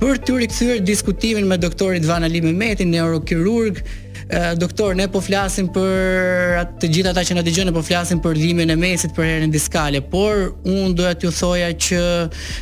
për 0.00 0.22
të 0.26 0.38
rikthyer 0.40 0.80
diskutimin 0.92 1.46
me 1.50 1.60
doktorin 1.62 2.04
Ivan 2.04 2.24
Ali 2.28 2.40
Mehmetin 2.44 2.90
neurokirurg 2.96 3.82
doktor, 4.56 4.94
ne 4.96 5.06
po 5.08 5.20
flasim 5.20 5.68
për 5.68 6.56
atë 6.64 6.78
të 6.80 6.88
gjithë 6.94 7.10
ata 7.12 7.24
që 7.24 7.34
na 7.36 7.42
dëgjojnë, 7.44 7.74
po 7.74 7.82
flasim 7.84 8.20
për 8.24 8.38
dhimbjen 8.40 8.70
e 8.72 8.76
mesit 8.76 9.12
për 9.16 9.24
herën 9.24 9.52
diskale, 9.52 10.00
por 10.00 10.54
un 10.64 10.94
doja 10.96 11.14
t'ju 11.14 11.30
thoja 11.32 11.72
që 11.72 12.02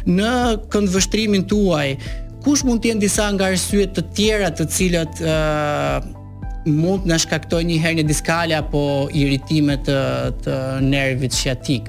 në 0.06 0.32
këndvështrimin 0.72 1.44
tuaj 1.50 1.96
kush 2.42 2.64
mund 2.66 2.82
të 2.82 2.90
jenë 2.92 3.00
disa 3.04 3.28
nga 3.36 3.52
arsyet 3.52 3.92
të 3.94 4.06
tjera 4.16 4.50
të 4.50 4.66
cilat 4.74 5.20
ë 5.22 6.02
mund 6.66 7.06
na 7.10 7.16
shkaktojnë 7.18 7.68
një 7.72 7.78
herë 7.82 8.00
në 8.00 8.08
diskale 8.10 8.58
apo 8.58 8.82
irritime 9.14 9.78
të 9.86 10.00
të 10.42 10.56
nervit 10.82 11.34
sciatik. 11.34 11.88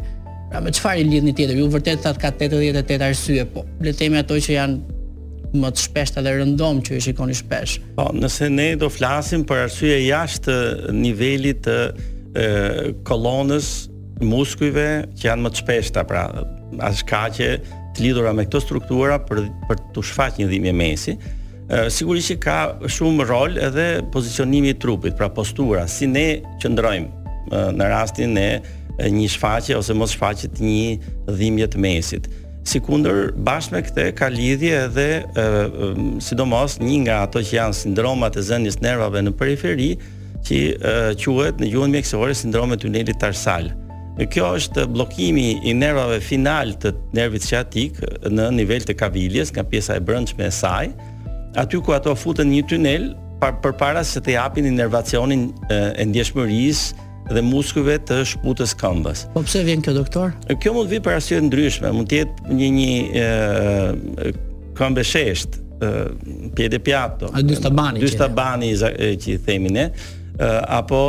Pra 0.54 0.62
me 0.62 0.72
çfarë 0.74 1.02
i 1.02 1.06
lidhni 1.10 1.34
tjetër? 1.34 1.58
Ju 1.64 1.70
vërtet 1.74 2.06
thatë 2.06 2.22
ka 2.22 2.32
88 2.38 3.02
arsye, 3.08 3.46
po 3.50 3.66
le 3.82 3.94
të 3.94 3.98
themi 4.04 4.22
ato 4.22 4.38
që 4.38 4.54
janë 4.60 5.00
më 5.62 5.70
të 5.78 5.84
shpeshtë 5.88 6.22
edhe 6.22 6.32
rëndom 6.40 6.80
që 6.86 6.98
i 6.98 7.04
shikoni 7.08 7.36
shpesh. 7.38 7.76
Po, 7.98 8.08
nëse 8.18 8.48
ne 8.50 8.72
do 8.82 8.90
flasim 8.92 9.44
për 9.48 9.66
arsye 9.68 10.00
jashtë 10.08 10.56
nivelit 10.98 11.62
të 11.68 11.78
e, 12.34 12.92
kolonës 13.08 13.68
muskujve 14.24 14.88
që 15.18 15.28
janë 15.30 15.46
më 15.46 15.52
të 15.54 15.64
shpeshta, 15.64 16.06
pra 16.10 16.26
as 16.84 17.04
të 17.94 18.02
lidhura 18.08 18.32
me 18.34 18.48
këto 18.48 18.60
struktura 18.64 19.20
për 19.22 19.44
për 19.70 19.82
të 19.94 20.04
shfaqë 20.10 20.42
një 20.42 20.48
dhimbje 20.52 20.72
mesi, 20.74 21.14
e, 21.70 21.84
sigurisht 21.94 22.32
që 22.34 22.38
ka 22.42 22.58
shumë 22.90 23.28
rol 23.30 23.58
edhe 23.62 23.86
pozicionimi 24.14 24.74
i 24.74 24.78
trupit, 24.82 25.14
pra 25.20 25.30
postura, 25.30 25.86
si 25.88 26.10
ne 26.10 26.40
qëndrojmë 26.64 27.62
në 27.78 27.90
rastin 27.92 28.34
e 28.42 28.50
një 29.14 29.30
shfaqje 29.36 29.76
ose 29.78 29.94
mos 29.98 30.14
shfaqje 30.16 30.50
të 30.56 30.64
një 30.66 31.36
dhimbje 31.38 31.68
të 31.74 31.84
mesit 31.84 32.32
si 32.64 32.80
kunder 32.82 33.32
bashkë 33.46 33.76
me 33.76 33.82
këte 33.88 34.06
ka 34.18 34.30
lidhje 34.32 34.70
edhe 34.86 35.08
e, 35.14 35.22
e, 35.36 35.94
sidomos 36.24 36.78
një 36.82 37.00
nga 37.06 37.18
ato 37.28 37.42
që 37.44 37.58
janë 37.58 37.78
sindromat 37.82 38.38
e 38.40 38.44
zënjës 38.50 38.78
nervave 38.84 39.22
në 39.26 39.34
periferi 39.40 39.90
që 40.48 40.58
e, 40.58 40.94
quhet 41.20 41.60
në 41.60 41.72
gjuhën 41.74 41.94
mjekësore 41.96 42.36
sindromet 42.40 42.84
tunelit 42.84 43.20
tarsal. 43.20 43.70
Kjo 44.32 44.52
është 44.60 44.84
blokimi 44.94 45.58
i 45.66 45.74
nervave 45.74 46.20
final 46.22 46.76
të 46.80 46.92
nervit 47.18 47.44
sciatik 47.48 47.98
në 48.30 48.46
nivel 48.54 48.84
të 48.86 48.94
kaviljes, 49.00 49.50
nga 49.56 49.64
pjesa 49.66 49.96
e 49.98 50.04
brëndshme 50.08 50.48
e 50.48 50.54
saj, 50.54 50.92
aty 51.58 51.80
ku 51.82 51.96
ato 51.98 52.14
futen 52.16 52.52
një 52.54 52.62
tunel, 52.70 53.08
par, 53.42 53.58
për 53.64 53.74
para 53.82 54.04
se 54.08 54.22
të 54.22 54.36
japin 54.38 54.70
i 54.70 54.76
nervacionin 54.76 55.48
e, 55.68 55.80
e 56.00 56.06
ndjeshmërisë, 56.08 57.10
dhe 57.32 57.44
muskujve 57.46 57.96
të 58.08 58.18
shputës 58.34 58.74
këmbës. 58.80 59.26
Po 59.36 59.44
pse 59.46 59.62
vjen 59.66 59.84
kjo 59.86 59.94
doktor? 59.98 60.34
Kjo 60.62 60.74
mund 60.76 60.90
të 60.90 60.96
vi 60.98 61.02
për 61.06 61.16
arsye 61.20 61.40
ndryshme, 61.48 61.92
mund 61.96 62.10
të 62.12 62.20
jetë 62.24 62.58
një 62.58 62.72
një 62.78 62.98
ë 63.04 64.34
këmbë 64.80 65.06
shesht, 65.08 65.60
ë 65.60 65.94
piede 66.58 66.82
piatto. 66.84 67.30
A 67.36 67.44
dy 67.46 67.58
stabani? 67.60 68.04
Dy 68.04 68.12
që, 68.12 68.92
që 69.16 69.32
i 69.36 69.40
themi 69.46 69.72
ne 69.78 69.88
apo 70.74 71.00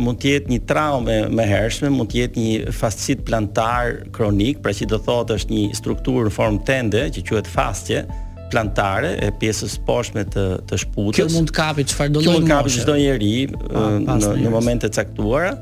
mund 0.00 0.16
të 0.22 0.30
jetë 0.32 0.48
një 0.54 0.60
traumë 0.70 1.16
më 1.36 1.44
hershme, 1.50 1.90
mund 1.92 2.08
të 2.10 2.16
jetë 2.22 2.40
një 2.40 2.72
fascit 2.72 3.24
plantar 3.28 4.00
kronik, 4.16 4.62
pra 4.64 4.72
që 4.76 4.88
do 4.88 4.96
thotë 5.04 5.36
është 5.42 5.52
një 5.52 5.66
strukturë 5.76 6.30
në 6.30 6.32
formë 6.38 6.62
tende 6.68 7.02
që 7.12 7.26
quhet 7.28 7.50
fascie, 7.52 8.06
plantare 8.50 9.12
e 9.26 9.30
pjesës 9.40 9.76
poshtme 9.86 10.24
të 10.32 10.44
të 10.68 10.78
shputës. 10.84 11.16
Kjo 11.18 11.26
mund 11.32 11.50
të 11.50 11.56
kapi 11.56 11.84
çfarë 11.92 12.14
do 12.16 12.22
të 12.22 12.32
thonë. 12.32 12.48
Kjo 12.48 12.54
kapi 12.54 12.72
çdo 12.76 12.96
njerëj 12.98 13.54
ah, 13.68 13.96
në 14.08 14.32
në 14.42 14.52
momente 14.52 14.90
caktuara 14.94 15.52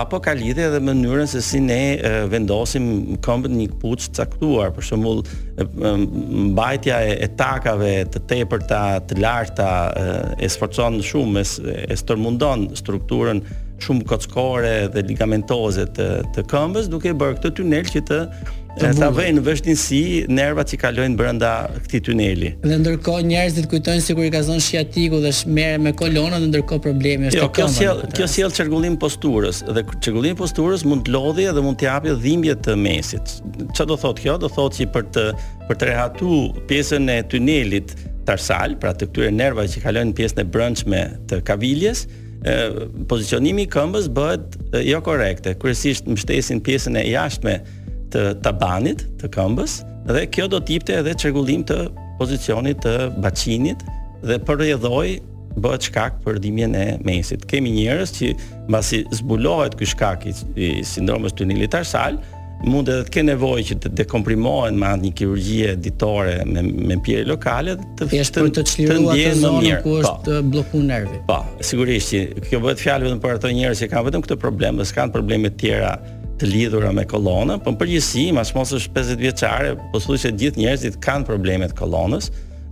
apo 0.00 0.20
ka 0.24 0.34
lidhje 0.38 0.66
edhe 0.70 0.82
mënyrën 0.88 1.30
se 1.30 1.42
si 1.46 1.60
ne 1.64 1.80
e, 1.96 2.12
vendosim 2.32 2.90
këmbën 3.24 3.56
një 3.60 3.68
kputç 3.76 4.10
caktuar, 4.18 4.72
për 4.76 4.88
shembull 4.90 5.22
mbajtja 6.50 7.00
e, 7.08 7.16
e 7.26 7.30
takave 7.40 7.94
të 8.12 8.24
tepërta, 8.32 8.82
të 9.10 9.18
larta 9.22 9.70
e, 9.88 10.14
e 10.46 10.50
sforcon 10.52 11.00
shumë 11.06 11.42
e, 11.42 11.74
e 11.94 11.98
stërmundon 12.00 12.70
strukturën 12.80 13.42
shumë 13.80 14.04
kockore 14.08 14.74
dhe 14.92 15.00
ligamentoze 15.08 15.86
të, 15.96 16.08
të 16.36 16.42
këmbës 16.52 16.90
duke 16.92 17.14
bërë 17.16 17.38
këtë 17.38 17.54
tunel 17.60 17.86
që 17.92 18.02
të 18.10 18.18
E 18.78 18.90
ta 18.94 19.08
vënë 19.10 19.40
në 19.40 19.42
vështinësi 19.42 20.00
nervat 20.30 20.70
që 20.70 20.78
kalojnë 20.84 21.16
brenda 21.18 21.48
këtij 21.84 22.00
tuneli. 22.06 22.50
Dhe 22.62 22.76
ndërkohë 22.80 23.24
njerëzit 23.26 23.66
kujtojnë 23.70 24.04
sikur 24.04 24.26
i 24.28 24.30
ka 24.30 24.44
zonë 24.46 24.62
shiatiku 24.62 25.18
dhe 25.24 25.32
shmerë 25.40 25.80
me 25.88 25.92
kolona 25.98 26.38
dhe 26.40 26.50
ndërkohë 26.52 26.82
problemi 26.84 27.30
është 27.32 27.40
jo, 27.42 27.48
kjo. 27.56 27.66
sjell, 27.74 28.04
kjo 28.14 28.28
sjell 28.30 28.54
çrregullim 28.54 28.94
posturës 29.02 29.64
dhe 29.66 29.82
çrregullim 29.98 30.38
posturës 30.38 30.86
mund 30.86 31.02
të 31.08 31.16
lodhë 31.16 31.48
dhe 31.58 31.64
mund 31.66 31.80
të 31.80 31.88
japë 31.88 32.14
dhimbje 32.22 32.56
të 32.68 32.78
mesit. 32.84 33.34
Çfarë 33.74 33.90
do 33.90 33.98
thotë 34.04 34.26
kjo? 34.28 34.38
Do 34.46 34.52
thotë 34.54 34.78
që 34.84 34.88
për 34.94 35.10
të 35.18 35.26
për 35.66 35.80
të 35.82 35.90
rehatu 35.90 36.40
pjesën 36.70 37.10
e 37.16 37.20
tunelit 37.30 37.96
tarsal, 38.26 38.78
pra 38.80 38.94
të 38.94 39.10
këtyre 39.10 39.32
nervave 39.34 39.70
që 39.74 39.82
kalojnë 39.86 40.12
në 40.14 40.18
pjesën 40.22 40.42
e 40.42 40.46
brendshme 40.54 41.04
të 41.30 41.42
kaviljes 41.50 42.06
e 42.40 42.54
pozicionimi 43.10 43.66
i 43.66 43.70
këmbës 43.70 44.06
bëhet 44.16 44.54
jo 44.88 45.00
korrekte 45.04 45.52
kryesisht 45.60 46.06
mbështesin 46.08 46.62
pjesën 46.64 46.96
e 46.96 47.02
jashtme 47.10 47.58
të 48.14 48.24
tabanit 48.44 49.04
të 49.20 49.30
këmbës 49.34 49.78
dhe 50.10 50.24
kjo 50.34 50.48
do 50.50 50.60
të 50.64 50.78
jepte 50.78 50.98
edhe 51.00 51.14
çrregullim 51.22 51.64
të 51.68 51.76
pozicionit 52.20 52.82
të 52.84 52.96
bacinit 53.22 53.84
dhe 54.26 54.40
për 54.46 54.60
rëdhoj 54.64 55.06
bëhet 55.60 55.88
shkak 55.90 56.20
për 56.22 56.38
dhimbjen 56.38 56.76
e 56.78 56.84
mesit. 57.02 57.42
Kemi 57.50 57.72
njerëz 57.74 58.10
që 58.14 58.28
mbasi 58.70 59.00
zbulohet 59.18 59.74
ky 59.80 59.88
shkak 59.90 60.28
i 60.30 60.68
sindromës 60.86 61.34
tunelit 61.36 61.72
tarsal 61.74 62.20
mund 62.60 62.90
edhe 62.92 63.06
të 63.08 63.14
ke 63.16 63.22
nevojë 63.24 63.64
që 63.70 63.76
të 63.84 63.90
dekomprimohen 64.02 64.76
me 64.78 64.84
anë 64.92 65.06
një 65.08 65.12
kirurgjie 65.16 65.70
ditore 65.80 66.42
me 66.46 66.60
me 66.68 66.98
pjerë 67.06 67.26
lokale 67.32 67.74
të 67.98 68.10
të 68.12 68.46
të 68.58 68.64
çliruar 68.68 69.16
atë 69.16 69.34
zonë 69.40 69.74
ku 69.86 69.94
është 70.02 70.14
po, 70.28 70.36
bllokuar 70.52 70.84
nervi. 70.92 71.20
Po, 71.30 71.38
sigurisht 71.66 72.12
që 72.14 72.20
kjo 72.50 72.60
bëhet 72.66 72.84
fjalë 72.86 73.08
vetëm 73.08 73.22
për 73.24 73.38
ato 73.40 73.52
njerëz 73.58 73.80
që 73.84 73.90
kanë 73.94 74.08
vetëm 74.10 74.26
këtë 74.28 74.40
problem, 74.44 74.82
s'kan 74.84 75.12
probleme 75.14 75.50
të 75.50 75.58
tjera 75.64 75.94
të 76.40 76.48
lidhura 76.48 76.90
me 76.96 77.04
kolonën, 77.08 77.60
po 77.64 77.74
në 77.74 77.80
përgjithësi, 77.82 78.26
mas 78.36 78.54
mos 78.56 78.72
është 78.78 78.96
50 78.96 79.20
vjeçare, 79.26 79.74
po 79.92 80.00
thuaj 80.00 80.22
se 80.22 80.32
gjithë 80.42 80.62
njerëzit 80.64 80.96
kanë 81.04 81.28
probleme 81.28 81.68
të 81.70 81.76
kolonës, 81.80 82.30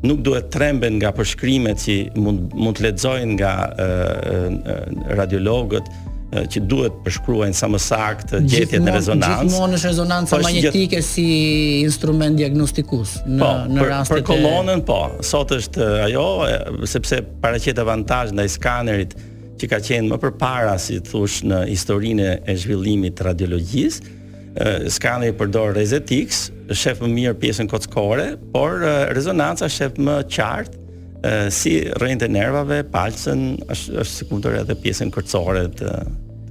nuk 0.09 0.21
duhet 0.25 0.49
tremben 0.55 0.97
nga 1.01 1.11
përshkrimet 1.17 1.81
që 1.83 1.97
mund 2.23 2.55
mund 2.55 2.79
të 2.79 2.87
lexojnë 2.87 3.33
nga 3.41 3.53
e, 3.73 3.89
e, 4.31 4.77
radiologët 5.19 5.89
e, 5.91 6.45
që 6.55 6.63
duhet 6.71 7.01
përshkruajnë 7.03 7.59
sa 7.59 7.67
më 7.73 7.81
saktë 7.85 8.41
gjetjet 8.47 8.85
në 8.87 8.95
rezonancë. 8.95 9.49
Gjithmonë 9.49 9.81
është 9.81 9.91
rezonanca 9.93 10.37
po 10.39 10.43
magnetike 10.47 11.03
si 11.05 11.27
instrument 11.83 12.39
diagnostikus 12.39 13.17
në 13.27 13.41
po, 13.43 13.53
në 13.75 13.83
për, 13.83 13.97
për 14.13 14.25
kolonën, 14.31 14.77
e... 14.79 14.85
po. 14.93 15.01
Sot 15.33 15.57
është 15.59 15.91
ajo 16.07 16.29
e, 16.47 16.59
sepse 16.95 17.21
paraqet 17.43 17.83
avantazh 17.83 18.33
ndaj 18.39 18.55
skanerit 18.55 19.19
që 19.61 19.71
ka 19.73 19.79
qenë 19.83 20.13
më 20.13 20.19
përpara 20.23 20.77
si 20.81 21.01
thush 21.05 21.41
në 21.47 21.65
historinë 21.73 22.29
e 22.49 22.55
zhvillimit 22.63 23.17
të 23.19 23.27
radiologjisë. 23.31 24.15
Skala 24.91 25.29
i 25.31 25.35
përdor 25.39 25.77
X, 25.79 26.49
shef 26.75 27.03
më 27.05 27.11
mirë 27.13 27.37
pjesën 27.43 27.69
kockore, 27.71 28.33
por 28.55 28.83
rezonanca 29.15 29.69
shef 29.71 29.99
më 30.03 30.17
qartë 30.35 31.35
si 31.55 31.77
rrënjë 31.99 32.25
të 32.25 32.29
nervave, 32.33 32.81
palcën 32.93 33.43
është, 33.75 33.99
është 34.03 34.13
sekundër 34.19 34.61
edhe 34.63 34.77
pjesën 34.83 35.11
kërcore 35.15 35.65
të, 35.79 35.93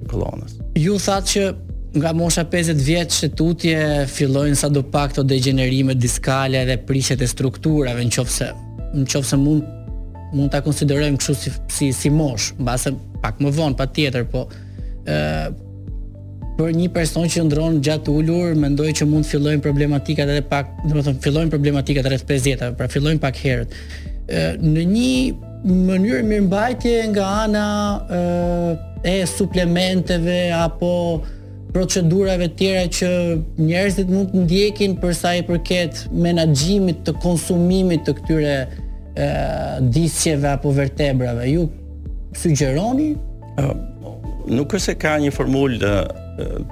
të 0.03 0.09
kolonës. 0.11 0.57
Ju 0.79 0.99
thatë 1.03 1.33
që 1.33 1.45
nga 1.97 2.11
mosha 2.15 2.43
50 2.47 2.83
vjetë 2.87 3.15
që 3.19 3.29
tutje 3.39 3.77
fillojnë 4.11 4.59
sa 4.59 4.69
do 4.71 4.83
pak 4.91 5.15
të 5.17 5.23
degenerime 5.31 5.95
diskale 5.97 6.65
dhe 6.67 6.77
prishet 6.87 7.23
e 7.25 7.29
strukturave 7.31 8.03
në 8.03 8.27
nëse 8.97 9.39
mund 9.39 9.65
mund 10.35 10.49
ta 10.51 10.61
konsiderojmë 10.65 11.19
kështu 11.21 11.35
si 11.39 11.51
si, 11.71 11.87
si 11.95 12.09
mosh, 12.11 12.51
mbase 12.59 12.91
pak 13.23 13.39
më 13.43 13.51
vonë 13.57 13.77
patjetër, 13.79 14.25
po 14.31 14.47
ë 15.07 15.47
për 16.57 16.71
një 16.73 16.87
person 16.95 17.27
që 17.29 17.43
ndron 17.45 17.79
gjatë 17.85 18.09
ulur, 18.13 18.55
mendoj 18.57 18.87
që 18.99 19.05
mund 19.05 19.27
fillojnë 19.29 19.61
problematikat 19.61 20.29
edhe 20.33 20.41
pak, 20.49 20.71
domethënë 20.89 21.21
fillojnë 21.21 21.51
problematikat 21.53 22.07
rreth 22.09 22.23
50-ta, 22.25 22.71
pra 22.79 22.87
fillojnë 22.89 23.21
pak 23.21 23.37
herët. 23.37 23.75
ë 24.27 24.49
në 24.65 24.85
një 24.93 25.13
mënyrë 25.67 26.23
mirëmbajtje 26.29 26.95
nga 27.13 27.27
ana 27.45 27.65
ë 28.09 28.75
e 29.05 29.17
suplementeve 29.29 30.49
apo 30.53 31.21
procedurave 31.73 32.47
tjera 32.57 32.83
që 32.87 33.09
njerëzit 33.59 34.09
mund 34.09 34.31
të 34.33 34.43
ndjekin 34.43 34.95
për 35.01 35.13
sa 35.13 35.35
i 35.37 35.43
përket 35.47 36.07
menaxhimit 36.11 37.03
të 37.05 37.13
konsumimit 37.23 38.01
të 38.07 38.13
këtyre 38.17 38.55
disjeve 39.81 40.47
apo 40.47 40.71
vertebrave 40.71 41.51
ju 41.51 41.67
sugjeroni 42.35 43.15
uh, 43.57 43.71
nuk 44.51 44.73
është 44.77 44.83
se 44.85 44.95
ka 45.01 45.15
një 45.19 45.31
formulë 45.33 45.79
të 45.81 46.25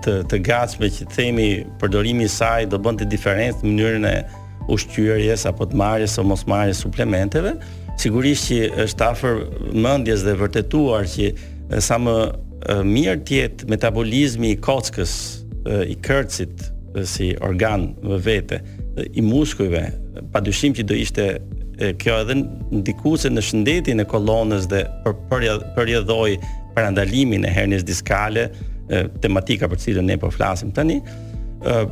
të, 0.06 0.12
të 0.30 0.38
gatshme 0.46 0.92
që 0.94 1.06
themi 1.16 1.46
përdorimi 1.82 2.28
i 2.28 2.30
saj 2.30 2.68
do 2.70 2.78
bën 2.78 3.00
të 3.00 3.08
diferencë 3.12 3.64
në 3.66 3.72
mënyrën 3.74 4.06
e 4.12 4.20
ushqyerjes 4.76 5.48
apo 5.50 5.66
të 5.72 5.80
marrjes 5.82 6.20
ose 6.20 6.28
mos 6.30 6.44
marrjes 6.50 6.84
suplementeve 6.86 7.56
sigurisht 8.00 8.52
që 8.52 8.60
është 8.86 9.08
afër 9.08 9.42
mendjes 9.86 10.22
dhe 10.28 10.36
vërtetuar 10.40 11.10
që 11.10 11.32
sa 11.82 11.98
më 12.02 12.16
mirë 12.86 13.18
të 13.26 13.40
jetë 13.42 13.70
metabolizmi 13.74 14.54
i 14.54 14.60
kockës 14.68 15.16
i 15.90 15.98
kërcit 16.06 16.68
si 17.10 17.32
organ 17.46 17.90
vetë 18.26 18.62
i 19.18 19.26
muskujve 19.26 19.82
padyshim 20.36 20.78
që 20.78 20.86
do 20.90 20.98
ishte 21.02 21.28
kjo 22.00 22.16
edhe 22.24 22.36
ndikuese 22.76 23.32
në 23.32 23.44
shëndetin 23.44 24.02
e 24.04 24.08
kolonës 24.10 24.68
dhe 24.72 24.84
për 25.04 25.16
përjedhoi 25.78 26.38
parandalimin 26.76 27.46
e 27.48 27.52
hernies 27.52 27.84
diskale, 27.88 28.50
tematika 29.24 29.70
për 29.72 29.80
cilën 29.84 30.08
ne 30.12 30.18
po 30.22 30.30
flasim 30.32 30.72
tani. 30.76 31.02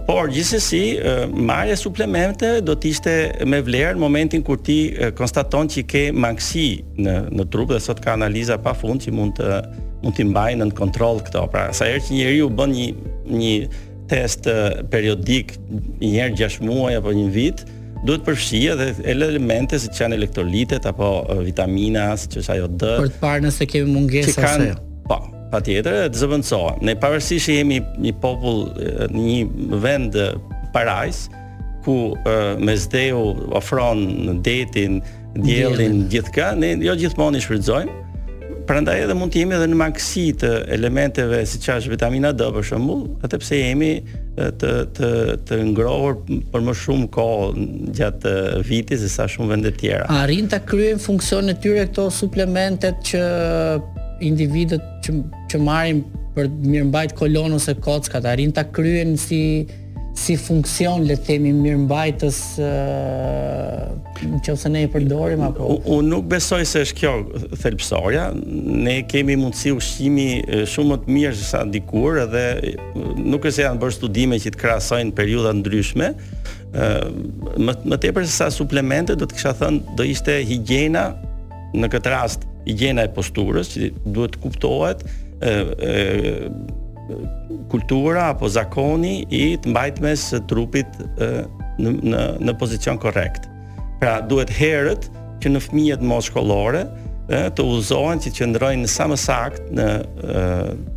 Por 0.08 0.30
gjithsesi, 0.30 1.00
marrja 1.34 1.74
suplemente 1.80 2.60
do 2.62 2.76
të 2.78 2.90
ishte 2.94 3.14
me 3.50 3.64
vlerë 3.66 3.96
në 3.98 4.04
momentin 4.04 4.44
kur 4.46 4.60
ti 4.62 4.94
konstaton 5.18 5.72
që 5.74 5.86
ke 5.90 6.04
mangësi 6.14 6.66
në 7.02 7.16
në 7.34 7.48
trup 7.54 7.74
dhe 7.74 7.80
sot 7.82 8.04
ka 8.04 8.14
analiza 8.14 8.60
pafund 8.62 9.02
që 9.08 9.16
mund 9.18 9.40
të 9.42 9.58
mund 10.04 10.18
të 10.20 10.26
mbajnë 10.30 10.66
në 10.70 10.76
kontroll 10.78 11.22
këto. 11.26 11.46
Pra, 11.50 11.68
sa 11.74 11.88
herë 11.90 12.04
që 12.06 12.16
njeriu 12.20 12.52
bën 12.54 12.74
një 12.78 12.88
një 13.40 13.56
test 14.12 14.46
periodik 14.94 15.56
një 16.04 16.12
herë 16.20 16.38
6 16.44 16.60
muaj 16.68 16.98
apo 17.00 17.14
një 17.18 17.30
vit, 17.34 17.62
duhet 18.04 18.26
përfshi 18.28 18.60
edhe 18.72 18.90
elemente 19.14 19.80
si 19.80 19.88
që 19.92 20.04
janë 20.06 20.18
elektrolitet 20.20 20.88
apo 20.90 21.10
vitamina, 21.46 22.10
si 22.20 22.30
që 22.34 22.44
ajo 22.58 22.70
D. 22.70 22.92
Për 23.00 23.14
të 23.14 23.22
parë 23.22 23.46
nëse 23.48 23.68
kemi 23.72 23.94
mungesa 23.94 24.30
jo. 24.30 24.34
po, 24.34 24.42
se... 24.44 24.48
Kanë, 24.48 25.06
po, 25.08 25.20
pa 25.54 25.62
tjetër, 25.64 26.10
të 26.14 26.24
zëvëndsoa. 26.24 26.74
Ne 26.88 26.98
që 26.98 27.58
jemi 27.62 27.80
një 28.04 28.14
popull, 28.20 28.68
një 29.14 29.80
vend 29.86 30.20
parajs, 30.76 31.28
ku 31.84 32.14
me 32.64 32.76
zdeu 32.80 33.32
ofron 33.56 34.40
detin, 34.44 35.00
diellin, 35.36 36.08
djelin. 36.12 36.60
ne 36.60 36.76
jo 36.86 36.96
gjithmonë 36.96 37.40
i 37.42 38.03
Prandaj 38.64 38.96
edhe 39.04 39.14
mund 39.20 39.34
të 39.34 39.42
jemi 39.42 39.56
edhe 39.58 39.66
në 39.68 39.76
maksi 39.76 40.22
të 40.40 40.50
elementeve 40.72 41.42
si 41.50 41.60
është 41.60 41.90
vitamina 41.92 42.30
D 42.32 42.46
për 42.56 42.64
shembull, 42.70 43.02
atë 43.28 43.40
pse 43.44 43.60
jemi 43.60 43.90
të 44.62 44.72
të 44.98 45.10
të 45.50 45.60
ngrohur 45.74 46.16
për 46.54 46.64
më 46.70 46.76
shumë 46.84 47.10
kohë 47.18 47.68
gjatë 48.00 48.36
vitit 48.70 49.02
se 49.04 49.12
sa 49.12 49.28
shumë 49.30 49.52
vende 49.56 49.74
të 49.76 49.82
tjera. 49.84 50.08
A 50.16 50.22
rrin 50.30 50.48
ta 50.52 50.62
kryejnë 50.64 51.04
funksionin 51.04 51.52
e 51.52 51.60
tyre 51.66 51.84
këto 51.92 52.08
suplementet 52.22 53.04
që 53.12 53.24
individët 54.32 54.88
që 55.08 55.18
që 55.52 55.64
marrin 55.68 56.04
për 56.34 56.48
mirëmbajtje 56.64 57.20
kolon 57.20 57.60
ose 57.60 57.76
kockat, 57.84 58.24
a 58.26 58.34
rrin 58.40 58.56
ta 58.56 58.64
kryejnë 58.74 59.20
si 59.22 59.44
si 60.14 60.36
funksion 60.38 61.04
le 61.08 61.16
të 61.18 61.24
themi 61.26 61.52
mirëmbajtës 61.58 62.38
ë 62.62 64.26
nëse 64.30 64.70
ne 64.70 64.84
e 64.86 64.90
përdorim 64.94 65.42
apo 65.48 65.72
unë 65.80 66.12
nuk 66.14 66.28
besoj 66.30 66.62
se 66.70 66.84
është 66.86 66.98
kjo 67.00 67.14
thelpsorja 67.60 68.28
ne 68.38 69.00
kemi 69.10 69.36
mundësi 69.42 69.74
ushqimi 69.74 70.28
shumë 70.70 70.92
më 70.96 71.00
të 71.06 71.16
mirë 71.18 71.34
se 71.40 71.48
sa 71.50 71.64
dikur 71.66 72.22
edhe 72.28 72.44
nuk 73.18 73.42
është 73.50 73.56
se 73.58 73.66
janë 73.66 73.82
bërë 73.82 73.98
studime 73.98 74.40
që 74.44 74.54
të 74.54 74.62
krahasojnë 74.64 75.16
periudha 75.18 75.56
ndryshme 75.60 76.12
më 76.76 77.78
më 77.90 78.02
tepër 78.06 78.30
se 78.30 78.38
sa 78.38 78.52
suplemente 78.54 79.18
do 79.18 79.28
të 79.30 79.38
kisha 79.40 79.56
thënë 79.64 79.98
do 79.98 80.08
ishte 80.14 80.38
higjiena 80.54 81.08
në 81.74 81.90
këtë 81.96 82.14
rast 82.14 82.46
higjiena 82.70 83.10
e 83.10 83.14
posturës 83.18 83.74
që 83.76 83.92
duhet 84.06 84.38
të 84.38 84.44
kuptohet 84.46 85.06
kultura 87.70 88.30
apo 88.34 88.48
zakoni 88.50 89.24
i 89.32 89.58
të 89.62 89.70
mbajtmes 89.72 90.28
së 90.34 90.42
trupit 90.50 91.00
e, 91.02 91.32
në 91.82 91.94
në 92.12 92.24
në 92.48 92.56
pozicion 92.60 92.98
korrekt. 93.02 93.48
Pra 94.02 94.20
duhet 94.22 94.52
herët 94.52 95.10
që 95.44 95.52
në 95.56 95.64
fëmijët 95.66 96.06
moshkollore 96.08 96.86
e, 96.86 97.42
të 97.56 97.66
uzohen 97.76 98.22
që 98.24 98.32
të 98.34 98.40
qëndrojnë 98.42 98.88
sa 98.92 99.08
më 99.12 99.18
sakt 99.20 99.74
në 99.76 99.88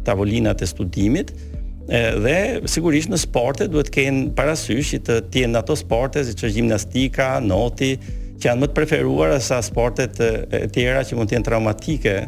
tavolinat 0.06 0.62
e 0.62 0.68
studimit 0.70 1.32
e, 1.32 2.02
dhe 2.24 2.38
sigurisht 2.70 3.10
në 3.12 3.20
sporte 3.24 3.68
duhet 3.72 3.90
kenë 3.94 4.30
parasysh 4.38 4.94
që 4.94 5.02
të 5.08 5.20
tjenë 5.34 5.54
në 5.56 5.64
ato 5.64 5.78
sporte 5.80 6.22
si 6.28 6.36
që 6.38 6.52
gjimnastika, 6.58 7.30
noti 7.42 7.96
që 8.36 8.50
janë 8.52 8.62
më 8.62 8.68
të 8.68 8.76
preferuara 8.76 9.38
sa 9.40 9.62
sportet 9.64 10.18
e 10.20 10.66
tjera 10.74 11.00
që 11.08 11.16
mund 11.16 11.30
të 11.30 11.38
jenë 11.38 11.46
traumatike 11.46 12.18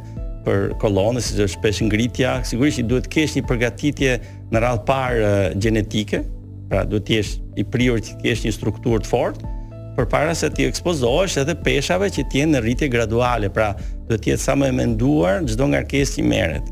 për 0.46 0.72
kolonë, 0.80 1.22
siç 1.22 1.40
është 1.46 1.62
peshë 1.64 1.86
ngritja, 1.88 2.36
sigurisht 2.46 2.82
i 2.82 2.86
duhet 2.86 3.06
të 3.08 3.14
kesh 3.16 3.36
një 3.38 3.44
përgatitje 3.48 4.16
në 4.54 4.62
radh 4.64 4.82
parë 4.88 5.20
uh, 5.20 5.38
gjenetike, 5.60 6.22
pra 6.70 6.82
duhet 6.86 7.06
të 7.08 7.16
jesh 7.18 7.34
i 7.58 7.64
prior 7.72 8.02
të 8.04 8.18
kesh 8.24 8.44
një 8.46 8.54
strukturë 8.58 9.04
të 9.06 9.12
fortë 9.14 9.54
përpara 9.98 10.30
se 10.38 10.46
ti 10.54 10.62
ekspozohesh 10.68 11.40
edhe 11.40 11.56
peshave 11.64 12.06
që 12.14 12.24
ti 12.30 12.44
në 12.46 12.60
rritje 12.62 12.86
graduale, 12.92 13.48
pra 13.50 13.72
duhet 14.06 14.20
të 14.22 14.30
jetë 14.34 14.42
sa 14.44 14.54
më 14.60 14.68
e 14.70 14.74
menduar 14.76 15.40
çdo 15.50 15.66
ngarkesë 15.72 16.14
që 16.20 16.26
merret. 16.30 16.68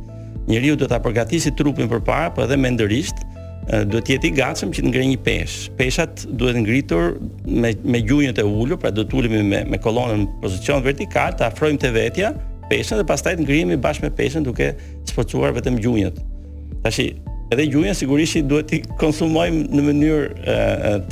Njëriu 0.46 0.76
duhet 0.78 0.92
ta 0.94 1.00
përgatisë 1.02 1.56
trupin 1.58 1.88
përpara, 1.90 2.28
por 2.36 2.44
edhe 2.46 2.60
mendërisht 2.62 3.24
duhet 3.90 4.06
të 4.06 4.12
jetë 4.14 4.28
i 4.28 4.30
gatshëm 4.36 4.70
që 4.76 4.84
të 4.84 4.92
ngrejë 4.92 5.10
një 5.10 5.18
peshë. 5.26 5.74
Peshat 5.80 6.22
duhet 6.38 6.60
ngritur 6.62 7.16
me 7.48 7.72
me 7.82 8.04
gjunjët 8.06 8.38
e 8.38 8.46
ulur, 8.46 8.78
pra 8.78 8.92
do 8.94 9.02
të 9.02 9.18
ulemi 9.18 9.42
me 9.42 9.64
me 9.74 9.80
kolonën 9.82 10.22
në 10.22 10.30
pozicion 10.44 10.86
vertikal, 10.86 11.34
ta 11.34 11.50
afrojmë 11.50 11.82
te 11.82 11.90
vetja, 11.98 12.30
peshën 12.70 12.98
dhe 13.00 13.06
pastaj 13.06 13.36
të 13.38 13.44
ngrihemi 13.46 13.76
bashkë 13.82 14.06
me 14.08 14.12
peshën 14.18 14.46
duke 14.46 14.70
sforcuar 15.08 15.54
vetëm 15.56 15.76
gjunjët. 15.82 16.18
Tashi, 16.86 17.08
edhe 17.54 17.66
gjunja 17.70 17.94
sigurisht 17.94 18.46
duhet 18.50 18.72
i 18.74 18.80
konsumojmë 19.00 19.66
në 19.76 19.84
mënyrë 19.88 20.56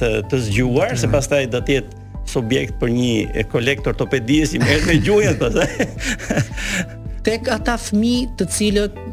të 0.01 0.11
të 0.31 0.43
zgjuar 0.49 0.97
se 1.01 1.11
pastaj 1.15 1.47
do 1.55 1.61
të 1.65 1.79
jetë 1.79 2.03
subjekt 2.35 2.79
për 2.81 2.91
një 2.97 3.45
kolekt 3.53 3.87
ortopedisë 3.91 4.57
i 4.59 4.63
merr 4.65 4.87
me 4.91 4.99
gjunjët 5.05 5.43
pastaj. 5.45 5.89
Po 5.89 7.01
Tek 7.25 7.47
ata 7.49 7.79
fëmijë 7.81 8.33
të 8.37 8.47
cilët 8.53 8.97
e, 8.97 9.05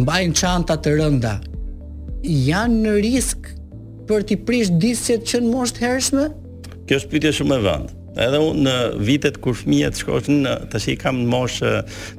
mbajnë 0.00 0.36
çanta 0.40 0.78
të 0.80 0.94
rënda, 0.96 1.34
janë 2.24 2.78
në 2.86 2.94
risk 3.04 3.50
për 4.08 4.24
t'i 4.30 4.38
prish 4.46 4.72
disjet 4.80 5.28
që 5.28 5.42
në 5.44 5.52
moshtë 5.52 5.84
hershme? 5.84 6.26
Kjo 6.88 7.02
është 7.02 7.12
pyetje 7.12 7.34
shumë 7.42 7.58
e 7.58 7.64
vëndë 7.66 7.95
edhe 8.16 8.38
unë 8.40 8.60
në 8.64 8.74
vitet 9.06 9.36
kur 9.44 9.56
fëmijët 9.58 10.00
shkojnë 10.00 10.54
tash 10.72 10.86
i 10.92 10.96
kam 11.00 11.22
në 11.22 11.28
moshë 11.32 11.72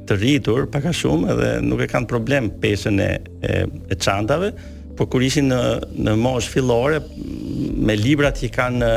të 0.08 0.18
rritur 0.20 0.66
pak 0.72 0.86
a 0.88 0.94
shumë 0.94 1.32
edhe 1.34 1.48
nuk 1.66 1.82
e 1.82 1.88
kanë 1.90 2.10
problem 2.10 2.50
peshën 2.62 3.00
e 3.02 3.08
e 3.42 3.56
çantave 3.98 4.52
por 4.98 5.08
kur 5.10 5.22
ishin 5.22 5.50
në 5.52 5.58
në 6.06 6.14
moshë 6.22 6.54
fillore 6.56 7.00
me 7.86 7.98
librat 7.98 8.38
që 8.42 8.50
kanë 8.56 8.92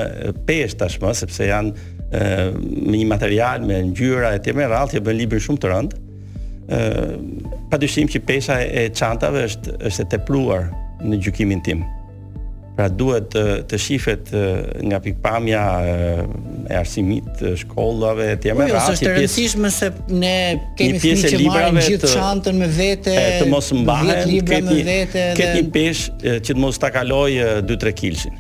pesh 0.48 0.78
tashmë 0.82 1.14
sepse 1.22 1.50
janë 1.50 1.90
me 2.12 2.96
një 3.02 3.08
material 3.10 3.66
me 3.66 3.82
ngjyra 3.90 4.36
etj 4.38 4.54
me 4.58 4.68
radhë 4.72 4.98
që 4.98 5.06
bën 5.08 5.22
librin 5.24 5.46
shumë 5.48 5.64
të 5.64 5.74
rëndë 5.74 6.06
ë 6.70 7.08
padyshim 7.74 8.10
që 8.14 8.22
pesha 8.30 8.60
e 8.66 8.86
çantave 8.96 9.48
është 9.50 9.78
është 9.90 10.06
e 10.06 10.12
tepruar 10.14 10.70
në 11.02 11.18
gjykimin 11.26 11.64
tim. 11.66 11.82
Pra 12.74 12.88
duhet 12.88 13.26
të, 13.34 13.42
të 13.68 13.78
shifet 13.84 14.30
nga 14.88 15.00
pikpamja 15.04 15.64
e 15.88 16.78
arsimit 16.80 17.28
të 17.42 17.52
shkollave 17.66 18.30
të 18.40 18.48
jam 18.52 18.62
e 18.64 18.68
ratë. 18.72 18.94
është 18.94 19.08
të 19.08 19.16
rëndësishme 19.16 19.72
se 19.76 19.90
ne 20.14 20.36
kemi 20.80 21.02
fmi 21.04 21.32
që 21.34 21.42
marim 21.50 21.82
të, 21.82 21.84
gjithë 21.90 22.12
shantën 22.14 22.62
me 22.62 22.70
vete, 22.72 23.18
të 23.42 23.50
mos 23.52 23.74
mbahen, 23.76 24.22
këtë 24.48 24.62
një, 24.72 25.50
një 25.58 25.66
pesh 25.76 26.06
që 26.24 26.40
të 26.48 26.58
mos 26.64 26.80
ta 26.82 26.94
kaloj 26.96 27.30
2-3 27.68 27.94
kilshin. 28.00 28.40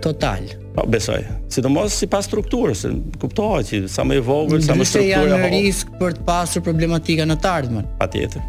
Total. 0.00 0.46
Po, 0.78 0.86
besoj. 0.88 1.18
Si 1.50 1.60
të 1.60 1.70
mos 1.74 1.98
si 1.98 2.06
pas 2.08 2.24
se 2.24 2.92
kuptohet 3.20 3.66
që 3.72 3.82
sa 3.90 4.06
me 4.06 4.20
vogël, 4.22 4.62
sa 4.64 4.78
me 4.78 4.86
strukturë. 4.86 5.26
Në 5.34 5.50
në 5.50 5.98
për 5.98 6.20
në 6.20 6.24
pasur 6.30 6.62
problematika 6.64 7.26
në 7.26 7.40
të 7.42 7.54
ardhmen. 7.58 7.86
në 7.98 8.48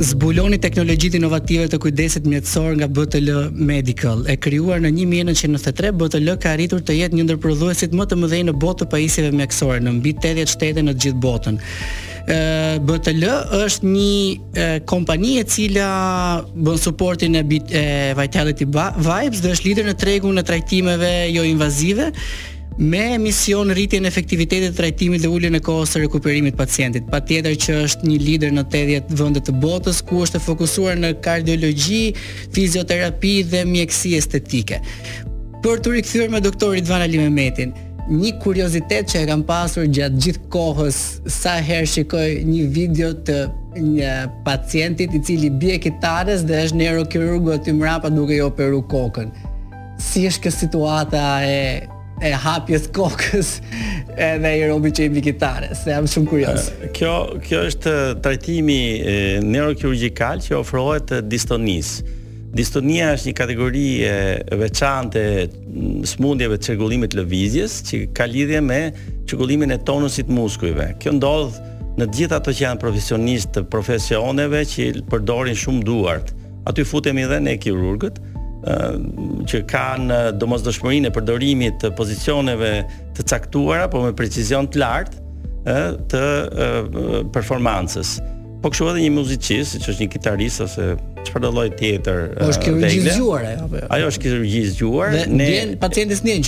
Zbuloni 0.00 0.56
teknologjitë 0.56 1.18
inovative 1.20 1.66
të 1.68 1.76
kujdesit 1.82 2.24
mjetësor 2.24 2.78
nga 2.80 2.86
BTL 2.96 3.50
Medical. 3.52 4.22
E 4.24 4.38
krijuar 4.40 4.80
në 4.80 4.88
1993, 4.96 5.90
BTL 6.00 6.30
ka 6.40 6.54
arritur 6.56 6.80
të 6.80 6.96
jetë 6.96 7.18
një 7.18 7.26
ndër 7.26 7.40
prodhuesit 7.42 7.92
më 7.98 8.06
të 8.08 8.16
mëdhenj 8.22 8.46
në 8.48 8.54
botë 8.62 8.86
të 8.86 8.86
pajisjeve 8.94 9.34
mjekësore 9.36 9.82
në 9.84 9.92
mbi 9.98 10.14
80 10.16 10.52
shtete 10.54 10.86
në 10.86 10.94
të 10.94 11.04
gjithë 11.04 11.20
botën. 11.26 11.60
Ë 12.22 12.38
BTL 12.88 13.34
është 13.58 13.90
një 13.90 14.70
kompani 14.88 15.34
e 15.42 15.44
cila 15.52 15.90
bën 16.54 16.80
suportin 16.80 17.36
e 17.42 17.44
Vitality 18.16 18.64
Vibes 18.72 19.44
dhe 19.44 19.52
është 19.52 19.68
lider 19.68 19.90
në 19.92 19.96
tregun 20.00 20.40
e 20.40 20.46
trajtimeve 20.52 21.12
jo 21.34 21.44
invazive, 21.44 22.08
me 22.78 23.18
mision 23.18 23.68
rritjen 23.74 24.04
e 24.04 24.08
efektivitetit 24.12 24.72
të 24.72 24.76
trajtimit 24.78 25.22
dhe 25.22 25.28
uljen 25.30 25.56
e 25.56 25.60
kohës 25.64 25.92
së 25.94 26.02
rikuperimit 26.06 26.54
të 26.56 26.60
pacientit. 26.60 27.06
Patjetër 27.12 27.56
që 27.64 27.76
është 27.86 28.08
një 28.08 28.18
lider 28.24 28.54
në 28.54 28.64
80 28.66 29.14
vende 29.20 29.42
të 29.44 29.54
botës 29.62 30.02
ku 30.08 30.22
është 30.26 30.38
e 30.40 30.44
fokusuar 30.46 31.00
në 31.00 31.12
kardiologji, 31.24 32.16
fizioterapi 32.54 33.34
dhe 33.52 33.64
mjekësi 33.68 34.14
estetike. 34.18 34.80
Për 35.62 35.82
të 35.84 35.92
rikthyer 35.96 36.30
me 36.32 36.40
doktor 36.42 36.76
Ivan 36.78 37.04
Ali 37.04 37.20
Mehmetin, 37.22 37.74
një 38.10 38.32
kuriozitet 38.42 39.12
që 39.12 39.20
e 39.22 39.28
kam 39.30 39.44
pasur 39.46 39.86
gjatë 39.86 40.24
gjithë 40.24 40.48
kohës 40.50 40.96
sa 41.30 41.58
herë 41.62 41.86
shikoj 41.92 42.26
një 42.48 42.64
video 42.74 43.12
të 43.28 43.36
një 43.78 44.16
pacientit 44.46 45.14
i 45.16 45.22
cili 45.24 45.48
bie 45.62 45.78
kitares 45.80 46.42
dhe 46.48 46.64
është 46.66 46.80
neurokirurgu 46.82 47.54
aty 47.54 47.72
mbrapa 47.76 48.10
duke 48.12 48.34
i 48.36 48.42
operuar 48.44 48.82
kokën. 48.90 49.30
Si 50.02 50.26
është 50.26 50.44
kjo 50.48 50.52
situata 50.56 51.22
e 51.46 51.62
e 52.22 52.30
hapjes 52.38 52.84
kokës 52.94 53.48
edhe 54.14 54.50
i 54.60 54.64
robi 54.70 54.92
që 54.94 55.08
i 55.08 55.12
mikitare 55.12 55.72
se 55.78 55.90
jam 55.92 56.06
shumë 56.08 56.30
kurios 56.30 56.68
kjo, 56.96 57.10
kjo 57.42 57.60
është 57.70 57.94
trajtimi 58.22 58.76
neurokirurgikal 59.46 60.38
që 60.44 60.54
ofrohet 60.60 61.16
distonis 61.26 61.96
distonia 62.52 63.08
është 63.16 63.30
një 63.32 63.36
kategori 63.38 63.86
e 64.06 64.16
e 64.52 66.06
smundjeve 66.10 66.58
të 66.60 66.70
qërgullimit 66.70 67.16
lëvizjes 67.18 67.80
që 67.88 68.02
ka 68.16 68.28
lidhje 68.30 68.60
me 68.60 68.80
qërgullimin 69.24 69.74
e 69.74 69.80
tonusit 69.88 70.28
muskujve 70.30 70.92
kjo 71.02 71.16
ndodhë 71.18 71.70
në 71.98 72.08
gjitha 72.16 72.38
të 72.40 72.54
që 72.56 72.64
janë 72.68 72.80
profesionistë 72.86 73.62
profesioneve 73.72 74.62
që 74.74 74.86
përdorin 75.10 75.58
shumë 75.64 75.82
duart 75.88 76.30
aty 76.70 76.84
futemi 76.86 77.26
dhe 77.26 77.40
ne 77.48 77.58
kirurgët 77.60 78.20
që 78.62 79.64
kanë 79.68 80.18
domosdoshmërinë 80.38 81.08
e 81.10 81.14
përdorimit 81.16 81.80
të 81.82 81.90
pozicioneve 81.98 82.68
të 83.16 83.24
caktuara, 83.28 83.88
por 83.90 84.04
me 84.06 84.12
precizion 84.14 84.68
të 84.70 84.78
lartë 84.78 85.22
ë 85.66 85.78
të 86.10 87.30
performancës. 87.34 88.16
Po 88.62 88.70
kështu 88.70 88.90
edhe 88.92 89.00
një 89.02 89.12
muzikist, 89.16 89.74
siç 89.74 89.88
është 89.90 90.04
një 90.04 90.10
kitarist 90.14 90.62
ose 90.62 90.92
çfarë 91.26 91.48
lloj 91.56 91.68
tjetër. 91.80 92.20
Po 92.38 92.50
është 92.52 92.66
kirurgji 92.68 93.02
zgjuar 93.08 93.46
ajo. 93.50 93.64
Jo? 93.74 93.86
Ajo 93.96 94.10
është 94.12 94.24
kirurgji 94.28 94.60
zgjuar. 94.70 95.16
Ne 95.32 95.48
vjen 95.56 95.78
pacientes 95.82 96.22
në 96.26 96.38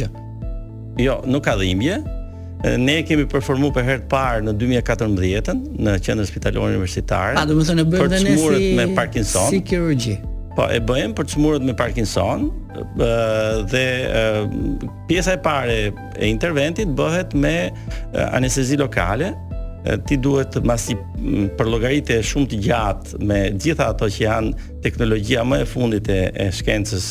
Jo, 0.95 1.17
nuk 1.27 1.43
ka 1.43 1.57
dhimbje. 1.59 1.97
Ne 2.79 2.95
kemi 3.03 3.25
performu 3.27 3.73
për 3.75 3.83
herë 3.83 4.03
të 4.05 4.05
parë 4.13 4.45
në 4.47 4.53
2014 4.61 5.57
në 5.85 5.95
qendrën 6.07 6.29
spitalore 6.31 6.71
universitare. 6.77 7.35
A, 7.35 7.43
do 7.51 7.57
të 7.59 7.65
thonë 7.67 7.83
e 7.83 8.13
dhe 8.13 8.21
ne 8.23 8.37
si 8.39 8.71
me 8.79 8.87
Parkinson. 8.95 9.51
Si 9.51 9.59
kirurgji. 9.67 10.15
Po 10.55 10.67
e 10.71 10.81
bëjmë 10.87 11.15
për 11.19 11.27
çmuret 11.33 11.65
me 11.67 11.73
Parkinson, 11.75 12.45
ë 12.47 13.09
dhe 13.71 13.87
pjesa 15.09 15.35
e 15.39 15.41
parë 15.43 15.79
e 15.83 16.29
interventit 16.31 16.91
bëhet 16.99 17.35
me 17.39 17.57
anestezi 18.31 18.79
lokale. 18.79 19.33
Ti 20.09 20.17
duhet 20.25 20.55
masi 20.65 20.95
për 21.59 21.69
llogaritë 21.75 22.21
shumë 22.25 22.49
të 22.55 22.61
gjatë 22.67 23.19
me 23.29 23.41
gjitha 23.53 23.89
ato 23.93 24.07
që 24.09 24.23
janë 24.23 24.69
teknologjia 24.87 25.43
më 25.45 25.59
e 25.61 25.67
fundit 25.69 26.09
e, 26.09 26.21
e 26.41 26.47
shkencës 26.57 27.09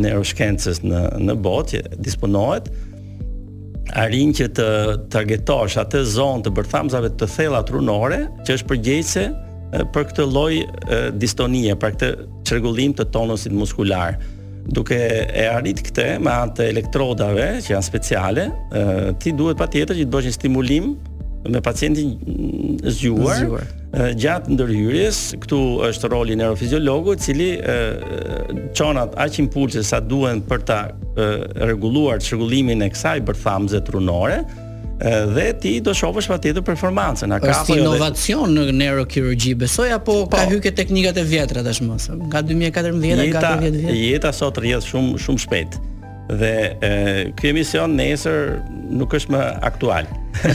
neuroshkencës 0.00 0.80
në 0.86 1.02
në 1.26 1.36
botë 1.44 1.74
që 1.74 1.98
disponohet 2.06 2.70
arrin 3.98 4.32
që 4.36 4.46
të 4.56 4.68
targetosh 5.12 5.76
atë 5.82 6.00
zonë 6.14 6.46
të 6.46 6.54
bërthamzave 6.62 7.12
të 7.20 7.28
thella 7.34 7.60
trunore 7.68 8.22
që 8.46 8.56
është 8.56 8.70
përgjegjëse 8.72 9.26
për 9.72 10.06
këtë 10.10 10.26
lloj 10.28 10.54
distonie, 11.20 11.74
për 11.78 11.96
këtë 11.96 12.10
çrregullim 12.48 12.94
të 12.98 13.08
tonusit 13.14 13.52
muskular. 13.54 14.18
Duke 14.68 14.96
e 15.00 15.44
arrit 15.48 15.80
këtë 15.86 16.08
me 16.20 16.32
anë 16.32 16.56
të 16.58 16.66
elektrodave 16.74 17.50
që 17.64 17.72
janë 17.74 17.86
speciale, 17.86 18.48
ti 19.22 19.32
duhet 19.38 19.58
patjetër 19.60 19.96
që 20.02 20.06
të 20.08 20.12
bësh 20.14 20.28
një 20.28 20.36
stimulim 20.36 20.90
me 21.48 21.60
pacientin 21.64 22.16
zgjuar, 22.90 23.38
zgjuar. 23.40 24.14
gjatë 24.20 24.52
ndërhyrjes, 24.52 25.20
këtu 25.44 25.58
është 25.86 26.10
roli 26.12 26.34
i 26.36 26.38
neurofiziologut, 26.42 27.18
i 27.20 27.22
cili 27.28 27.50
çonat 28.76 29.14
aq 29.24 29.38
impulse 29.44 29.84
sa 29.88 30.00
duhen 30.04 30.42
për 30.50 30.64
ta 30.68 30.80
rregulluar 31.62 32.20
çrregullimin 32.24 32.82
e 32.84 32.90
kësaj 32.92 33.20
bërthamze 33.28 33.80
trunore, 33.88 34.42
dhe 35.00 35.52
ti 35.60 35.78
do 35.80 35.92
shohësh 35.94 36.26
patjetër 36.28 36.64
performancën. 36.66 37.30
Ka 37.40 37.52
është 37.54 37.76
jo 37.76 37.82
inovacion 37.82 38.54
në 38.54 38.64
neurokirurgji, 38.74 39.52
besoj 39.60 39.90
apo 39.94 40.16
po, 40.26 40.34
ka 40.36 40.46
hyrë 40.50 40.72
teknikat 40.74 41.18
e 41.18 41.22
vjetra 41.30 41.62
tashmë? 41.62 41.98
Nga 42.26 42.42
2014 42.48 43.32
ka 43.32 43.44
40 43.44 43.78
vjet. 43.78 43.94
Jeta 43.94 44.08
jeta 44.08 44.32
sot 44.34 44.58
rrjedh 44.58 44.88
shumë 44.88 45.20
shumë 45.22 45.44
shpejt. 45.44 45.78
Dhe 46.38 46.52
ky 47.38 47.52
emision 47.54 47.94
nesër 47.96 48.58
nuk 48.98 49.14
është 49.16 49.32
më 49.36 49.44
aktual. 49.70 50.10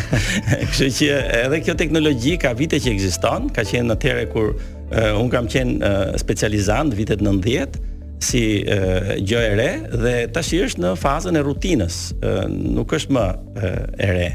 Kështu 0.73 0.91
që 0.99 1.23
edhe 1.45 1.63
kjo 1.65 1.73
teknologji 1.79 2.35
ka 2.43 2.51
vite 2.57 2.77
që 2.83 2.91
ekziston, 2.91 3.47
ka 3.53 3.63
qenë 3.67 3.95
atëherë 3.95 4.27
kur 4.35 4.51
uh, 4.53 5.09
un 5.19 5.31
kam 5.33 5.49
qenë 5.51 6.19
specializant 6.21 6.93
vitet 6.99 7.23
90 7.25 7.81
si 8.21 8.61
gjë 8.63 9.43
e 9.43 9.51
re 9.57 9.69
dhe 10.03 10.13
tash 10.35 10.53
është 10.65 10.83
në 10.85 10.91
fazën 11.01 11.37
e 11.39 11.43
rutinës, 11.45 11.97
e, 12.19 12.33
nuk 12.49 12.93
është 12.97 13.15
më 13.17 13.27
e, 13.67 13.71
e 14.05 14.11
re. 14.11 14.31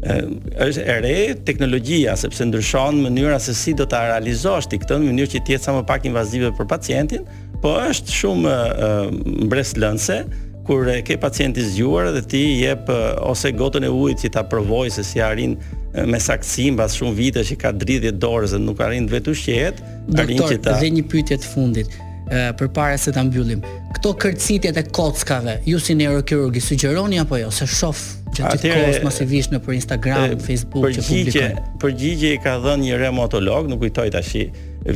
E, 0.00 0.14
është 0.68 0.84
e 0.88 0.94
re 1.04 1.16
teknologjia 1.46 2.14
sepse 2.20 2.46
ndryshon 2.48 3.00
mënyra 3.04 3.36
se 3.42 3.52
si 3.54 3.74
do 3.76 3.84
ta 3.86 4.06
realizosh 4.08 4.70
ti 4.70 4.78
këtë 4.82 4.96
në 5.00 5.10
mënyrë 5.10 5.34
që 5.34 5.42
të 5.44 5.52
jetë 5.56 5.66
sa 5.68 5.74
më 5.76 5.82
pak 5.90 6.06
invazive 6.10 6.52
për 6.58 6.68
pacientin, 6.76 7.26
po 7.62 7.74
është 7.88 8.14
shumë 8.20 8.54
mbreslënse 9.50 10.20
kur 10.70 10.88
e 10.92 11.00
ke 11.04 11.16
pacientin 11.20 11.66
zgjuar 11.74 12.12
dhe 12.14 12.20
ti 12.30 12.40
jep 12.62 12.88
ose 13.26 13.50
gotën 13.58 13.84
e 13.84 13.90
ujit 13.92 14.24
që 14.24 14.30
ta 14.38 14.44
provojë 14.48 14.92
se 14.96 15.04
si 15.08 15.20
arrin 15.24 15.56
me 16.08 16.20
saktësi 16.22 16.68
mbas 16.76 16.94
shumë 17.00 17.16
vite 17.20 17.42
që 17.48 17.56
ka 17.60 17.72
dridhje 17.76 18.12
dorës 18.22 18.54
dhe 18.56 18.60
nuk 18.64 18.80
arrin 18.84 19.08
vetë 19.10 19.34
ushqehet, 19.34 19.82
arrin 20.16 20.38
që 20.40 20.60
ta. 20.60 20.76
Doktor, 20.76 20.78
dhe 20.84 20.92
një 20.96 21.04
pyetje 21.12 21.40
të 21.44 21.50
fundit 21.54 21.98
për 22.30 22.68
para 22.74 22.98
se 22.98 23.12
të 23.12 23.24
mbyllim. 23.26 23.62
Këto 23.96 24.12
kërcitjet 24.22 24.78
e 24.80 24.84
kockave, 24.94 25.58
ju 25.66 25.78
si 25.82 25.96
neurokirurgi, 25.98 26.60
sugjeroni 26.62 27.18
apo 27.22 27.38
jo? 27.40 27.50
Se 27.50 27.66
shof 27.66 28.00
gjatë 28.30 28.56
gjithë 28.60 28.74
kohës 28.76 29.00
masivisht 29.04 29.52
në 29.54 29.60
për 29.66 29.76
Instagram, 29.80 30.28
e, 30.36 30.40
Facebook, 30.44 30.84
për 30.86 30.94
që 30.96 31.06
publikojnë. 31.08 31.62
Përgjigje 31.82 32.34
i 32.36 32.40
ka 32.44 32.54
dhe 32.62 32.76
një 32.84 33.00
remotolog, 33.02 33.68
nuk 33.72 33.82
kujtoj 33.82 34.10
të 34.14 34.22
i 34.38 34.46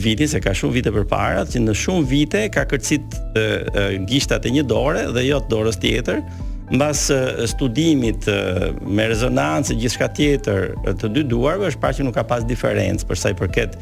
vitin, 0.01 0.29
se 0.31 0.41
ka 0.41 0.55
shumë 0.57 0.79
vite 0.79 0.93
për 0.95 1.07
para, 1.11 1.43
që 1.45 1.63
në 1.67 1.75
shumë 1.77 2.09
vite 2.09 2.45
ka 2.55 2.63
kërcit 2.71 3.19
e, 3.19 3.43
e, 3.43 3.87
gishtat 4.09 4.47
e 4.49 4.53
një 4.55 4.67
dore 4.71 5.09
dhe 5.13 5.25
jo 5.27 5.43
të 5.43 5.51
dorës 5.51 5.81
tjetër, 5.83 6.23
mbas 6.73 7.09
studimit 7.51 8.25
me 8.89 9.05
rezonancë 9.11 9.75
gjithçka 9.83 10.07
tjetër 10.17 10.71
të 11.03 11.11
dy 11.13 11.27
duarve 11.29 11.69
është 11.69 11.91
që 11.99 12.07
nuk 12.07 12.17
ka 12.17 12.25
pas 12.31 12.47
diferencë 12.49 13.05
për 13.11 13.21
sa 13.21 13.35
i 13.35 13.37
përket 13.37 13.75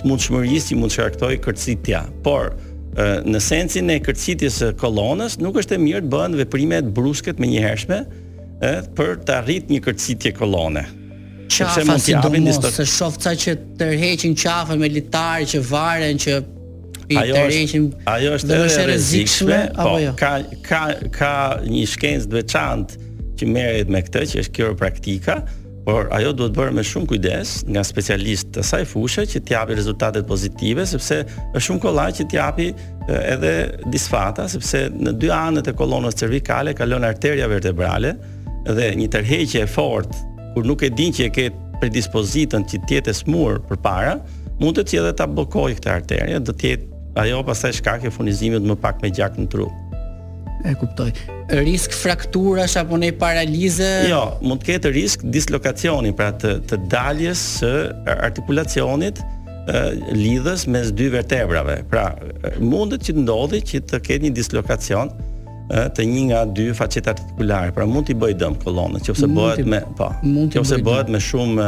smundshmërisë 0.00 0.72
që 0.72 0.78
mund 0.80 0.90
të 0.90 0.96
shkaktojë 0.96 1.38
kërcitja. 1.46 2.00
Por 2.26 2.50
në 3.28 3.40
sensin 3.44 3.90
e 3.92 3.98
kërcitjes 4.00 4.60
së 4.62 4.68
kolonës 4.80 5.36
nuk 5.44 5.58
është 5.60 5.76
e 5.76 5.80
mirë 5.82 6.04
të 6.06 6.10
bëhen 6.12 6.36
veprime 6.40 6.78
të 6.86 6.92
bruske 6.96 7.34
të 7.36 7.42
menjëhershme 7.44 7.98
ë 8.64 8.70
për 8.96 9.18
të 9.26 9.34
arritur 9.36 9.74
një 9.74 9.80
kërcitje 9.84 10.32
kolone. 10.38 10.86
Sepse 11.52 11.84
mund 11.86 12.02
të 12.02 12.14
japin 12.16 12.48
se 12.72 12.86
shoh 12.88 13.16
ca 13.22 13.34
që 13.38 13.54
tërheqin 13.80 14.34
qafën 14.40 14.80
me 14.80 14.88
litarë, 14.90 15.48
që 15.52 15.60
varen 15.68 16.16
që 16.22 16.38
i 17.12 17.18
ajo 17.20 17.36
tërheqin. 17.36 17.84
Është, 17.92 18.06
ajo 18.14 18.32
është 18.38 18.56
ajo 18.56 18.64
rezikshme, 18.64 18.86
e 18.86 18.88
rrezikshme 18.88 19.60
po, 19.74 19.82
apo 19.82 19.98
jo? 20.02 20.14
Ka 20.18 20.32
ka 20.64 20.82
ka 21.14 21.32
një 21.68 21.84
shkencë 21.92 22.30
të 22.32 22.40
veçantë 22.40 23.04
që 23.36 23.52
merret 23.52 23.92
me 23.92 24.00
këtë 24.08 24.24
që 24.32 24.42
është 24.46 24.56
kjo 24.56 24.72
praktika, 24.80 25.38
Por 25.86 26.08
ajo 26.10 26.32
duhet 26.34 26.56
bërë 26.56 26.72
me 26.74 26.82
shumë 26.82 27.06
kujdes 27.12 27.50
nga 27.76 27.84
specialist 27.86 28.48
të 28.56 28.62
saj 28.66 28.80
fushë 28.90 29.22
që 29.32 29.38
të 29.46 29.52
japi 29.54 29.76
rezultatet 29.78 30.26
pozitive, 30.26 30.82
sepse 30.82 31.20
është 31.30 31.62
shumë 31.62 31.82
kollaj 31.84 32.06
që 32.16 32.24
të 32.32 32.38
japi 32.40 32.66
edhe 33.20 33.52
disfata, 33.94 34.48
sepse 34.50 34.80
në 34.96 35.12
dy 35.22 35.30
anët 35.36 35.70
e 35.70 35.76
kolonës 35.78 36.18
cervikale 36.18 36.74
kalon 36.74 37.06
arteria 37.06 37.46
vertebrale 37.52 38.16
dhe 38.66 38.88
një 38.98 39.06
tërheqje 39.14 39.62
e 39.62 39.70
fortë 39.76 40.26
kur 40.56 40.66
nuk 40.66 40.82
e 40.82 40.90
din 40.98 41.14
që 41.14 41.28
e 41.28 41.32
ke 41.38 41.46
predispozitën 41.78 42.66
që 42.72 42.82
të 42.88 42.98
jetë 43.00 43.14
smur 43.20 43.62
përpara, 43.70 44.18
mund 44.58 44.80
të 44.80 44.88
cilë 44.90 45.06
edhe 45.06 45.16
ta 45.22 45.30
bllokojë 45.30 45.78
këtë 45.78 45.94
arterie, 46.00 46.42
do 46.42 46.50
të 46.56 46.70
jetë 46.72 47.02
ajo 47.22 47.44
pastaj 47.46 47.76
shkak 47.78 48.02
e 48.02 48.10
furnizimit 48.12 48.66
më 48.66 48.80
pak 48.82 48.98
me 49.06 49.14
gjak 49.16 49.38
në 49.40 49.46
trup 49.54 49.82
e 50.64 50.74
kuptoj. 50.80 51.10
Risk 51.66 51.92
frakturash 51.94 52.76
apo 52.80 52.96
ne 52.96 53.10
paralize? 53.12 53.86
Jo, 54.10 54.22
mund 54.44 54.62
të 54.64 54.70
ketë 54.72 54.92
risk 54.96 55.24
dislokacioni, 55.36 56.14
pra 56.16 56.32
të 56.34 56.56
të 56.70 56.78
daljes 56.92 57.42
së 57.60 57.72
artikulacionit 58.16 59.20
lidhës 60.14 60.68
mes 60.70 60.92
dy 60.94 61.08
vertebrave. 61.14 61.80
Pra, 61.90 62.10
mundet 62.62 63.08
që 63.08 63.16
të 63.18 63.24
ndodhi 63.24 63.62
që 63.66 63.82
të 63.92 64.02
ketë 64.08 64.28
një 64.28 64.36
dislokacion 64.38 65.10
të 65.66 66.04
një 66.06 66.20
nga 66.28 66.44
dy 66.54 66.68
facetat 66.78 67.18
artikulare. 67.18 67.72
Pra 67.74 67.86
mund 67.90 68.06
t'i 68.06 68.14
bëj 68.14 68.36
dëm 68.38 68.54
kolonën, 68.62 69.00
nëse 69.02 69.26
bëhet 69.34 69.66
me, 69.66 69.80
po. 69.98 70.12
Nëse 70.22 70.78
bëhet 70.86 71.08
me 71.10 71.18
shumë 71.18 71.66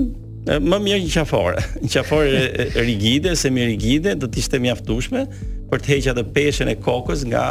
më 0.60 0.80
mirë 0.84 1.06
një 1.06 1.12
qafore, 1.14 1.62
një 1.80 1.94
qafore 1.94 2.68
rigide, 2.84 3.32
semi 3.40 3.64
rigide 3.70 4.18
do 4.20 4.28
të 4.28 4.42
ishte 4.44 4.60
mjaftueshme 4.66 5.24
për 5.72 5.84
të 5.86 5.92
hequr 5.94 6.12
atë 6.12 6.26
peshën 6.36 6.74
e 6.74 6.76
kokës 6.84 7.24
nga 7.32 7.46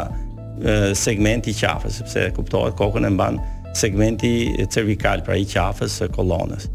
segmenti 1.01 1.55
i 1.55 1.57
qafës, 1.57 1.97
sepse 2.03 2.27
kuptohet 2.37 2.77
kokën 2.77 3.09
e 3.09 3.13
mban 3.15 3.41
segmenti 3.73 4.29
cervikal, 4.69 5.25
pra 5.25 5.39
i 5.41 5.49
qafës 5.55 5.97
së 6.03 6.11
kolonës. 6.13 6.69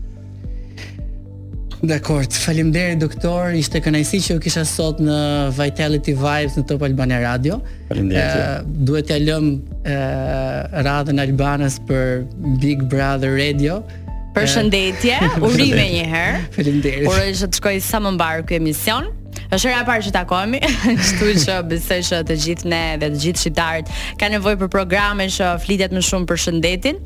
Dekord, 1.83 2.33
falim 2.35 2.73
deri 2.75 2.97
doktor, 2.99 3.53
ishte 3.55 3.79
kënajsi 3.79 4.19
që 4.27 4.35
u 4.35 4.39
kisha 4.43 4.65
sot 4.67 4.99
në 5.05 5.19
Vitality 5.55 6.11
Vibes 6.19 6.57
në 6.59 6.65
Top 6.67 6.83
Albania 6.89 7.21
Radio. 7.23 7.61
Falim 7.89 8.09
deri. 8.11 8.65
Duhet 8.89 9.07
t'ja 9.13 9.19
lëmë 9.23 9.79
e, 9.87 9.99
radhen 10.89 11.23
Albanës 11.23 11.79
për 11.89 12.25
Big 12.63 12.83
Brother 12.91 13.37
Radio. 13.39 13.83
Përshëndetje, 14.35 15.21
rime 15.59 15.87
një 15.99 16.05
herë. 16.13 16.43
Faleminderit. 16.59 17.07
Urojë 17.07 17.39
që 17.45 17.53
të 17.55 17.63
shkojë 17.63 17.87
sa 17.87 18.03
më 18.03 18.17
mbar 18.19 18.43
ky 18.51 18.59
emision. 18.59 19.13
Është 19.53 19.69
era 19.71 19.81
e 19.83 19.87
parë 19.89 20.05
që 20.09 20.13
takohemi, 20.15 20.59
kështu 20.99 21.29
që 21.45 21.55
besoj 21.71 21.99
që 22.09 22.19
të 22.29 22.35
gjithë 22.43 22.69
ne 22.73 22.81
dhe 23.01 23.09
të 23.15 23.21
gjithë 23.23 23.43
shqiptarët 23.43 23.91
kanë 24.21 24.35
nevojë 24.37 24.59
për 24.63 24.71
programe 24.73 25.27
që 25.33 25.49
flitet 25.65 25.95
më 25.97 26.03
shumë 26.05 26.29
për 26.31 26.41
shëndetin. 26.45 26.99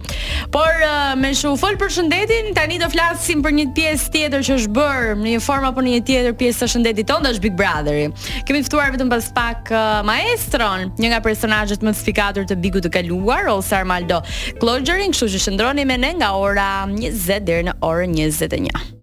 Por 0.55 0.81
uh, 0.87 1.13
me 1.19 1.33
shumë 1.39 1.61
fol 1.63 1.79
për 1.81 1.93
shëndetin, 1.97 2.51
tani 2.57 2.81
do 2.83 2.89
flasim 2.93 3.43
për 3.47 3.55
një 3.61 3.67
pjesë 3.79 4.11
tjetër 4.17 4.47
që 4.49 4.57
është 4.61 4.75
bërë 4.79 5.15
në 5.23 5.35
një 5.37 5.43
formë 5.47 5.71
apo 5.71 5.85
në 5.87 5.95
një 5.97 6.03
tjetër 6.11 6.37
pjesë 6.43 6.65
të 6.65 6.71
shëndetit 6.75 7.09
tonë, 7.13 7.33
është 7.33 7.45
Big 7.47 7.57
Brotheri. 7.59 8.09
Kemi 8.49 8.63
ftuar 8.69 8.95
vetëm 8.97 9.13
pas 9.13 9.29
pak 9.39 9.73
uh, 9.75 10.01
maestron, 10.11 10.89
një 11.03 11.13
nga 11.15 11.21
personazhet 11.27 11.87
më 11.87 11.95
sfikatur 12.01 12.49
të 12.51 12.59
Bigut 12.63 12.83
të 12.87 12.93
kaluar, 12.99 13.47
Ose 13.55 13.77
Armando 13.79 14.19
Clojerin, 14.61 15.15
kështu 15.15 15.31
që 15.37 15.45
shndroni 15.47 15.87
me 15.89 15.99
ne 16.03 16.15
nga 16.21 16.35
ora 16.39 16.71
20 16.91 17.41
deri 17.49 17.71
në 17.71 17.79
orën 17.93 18.19
21. 18.19 18.99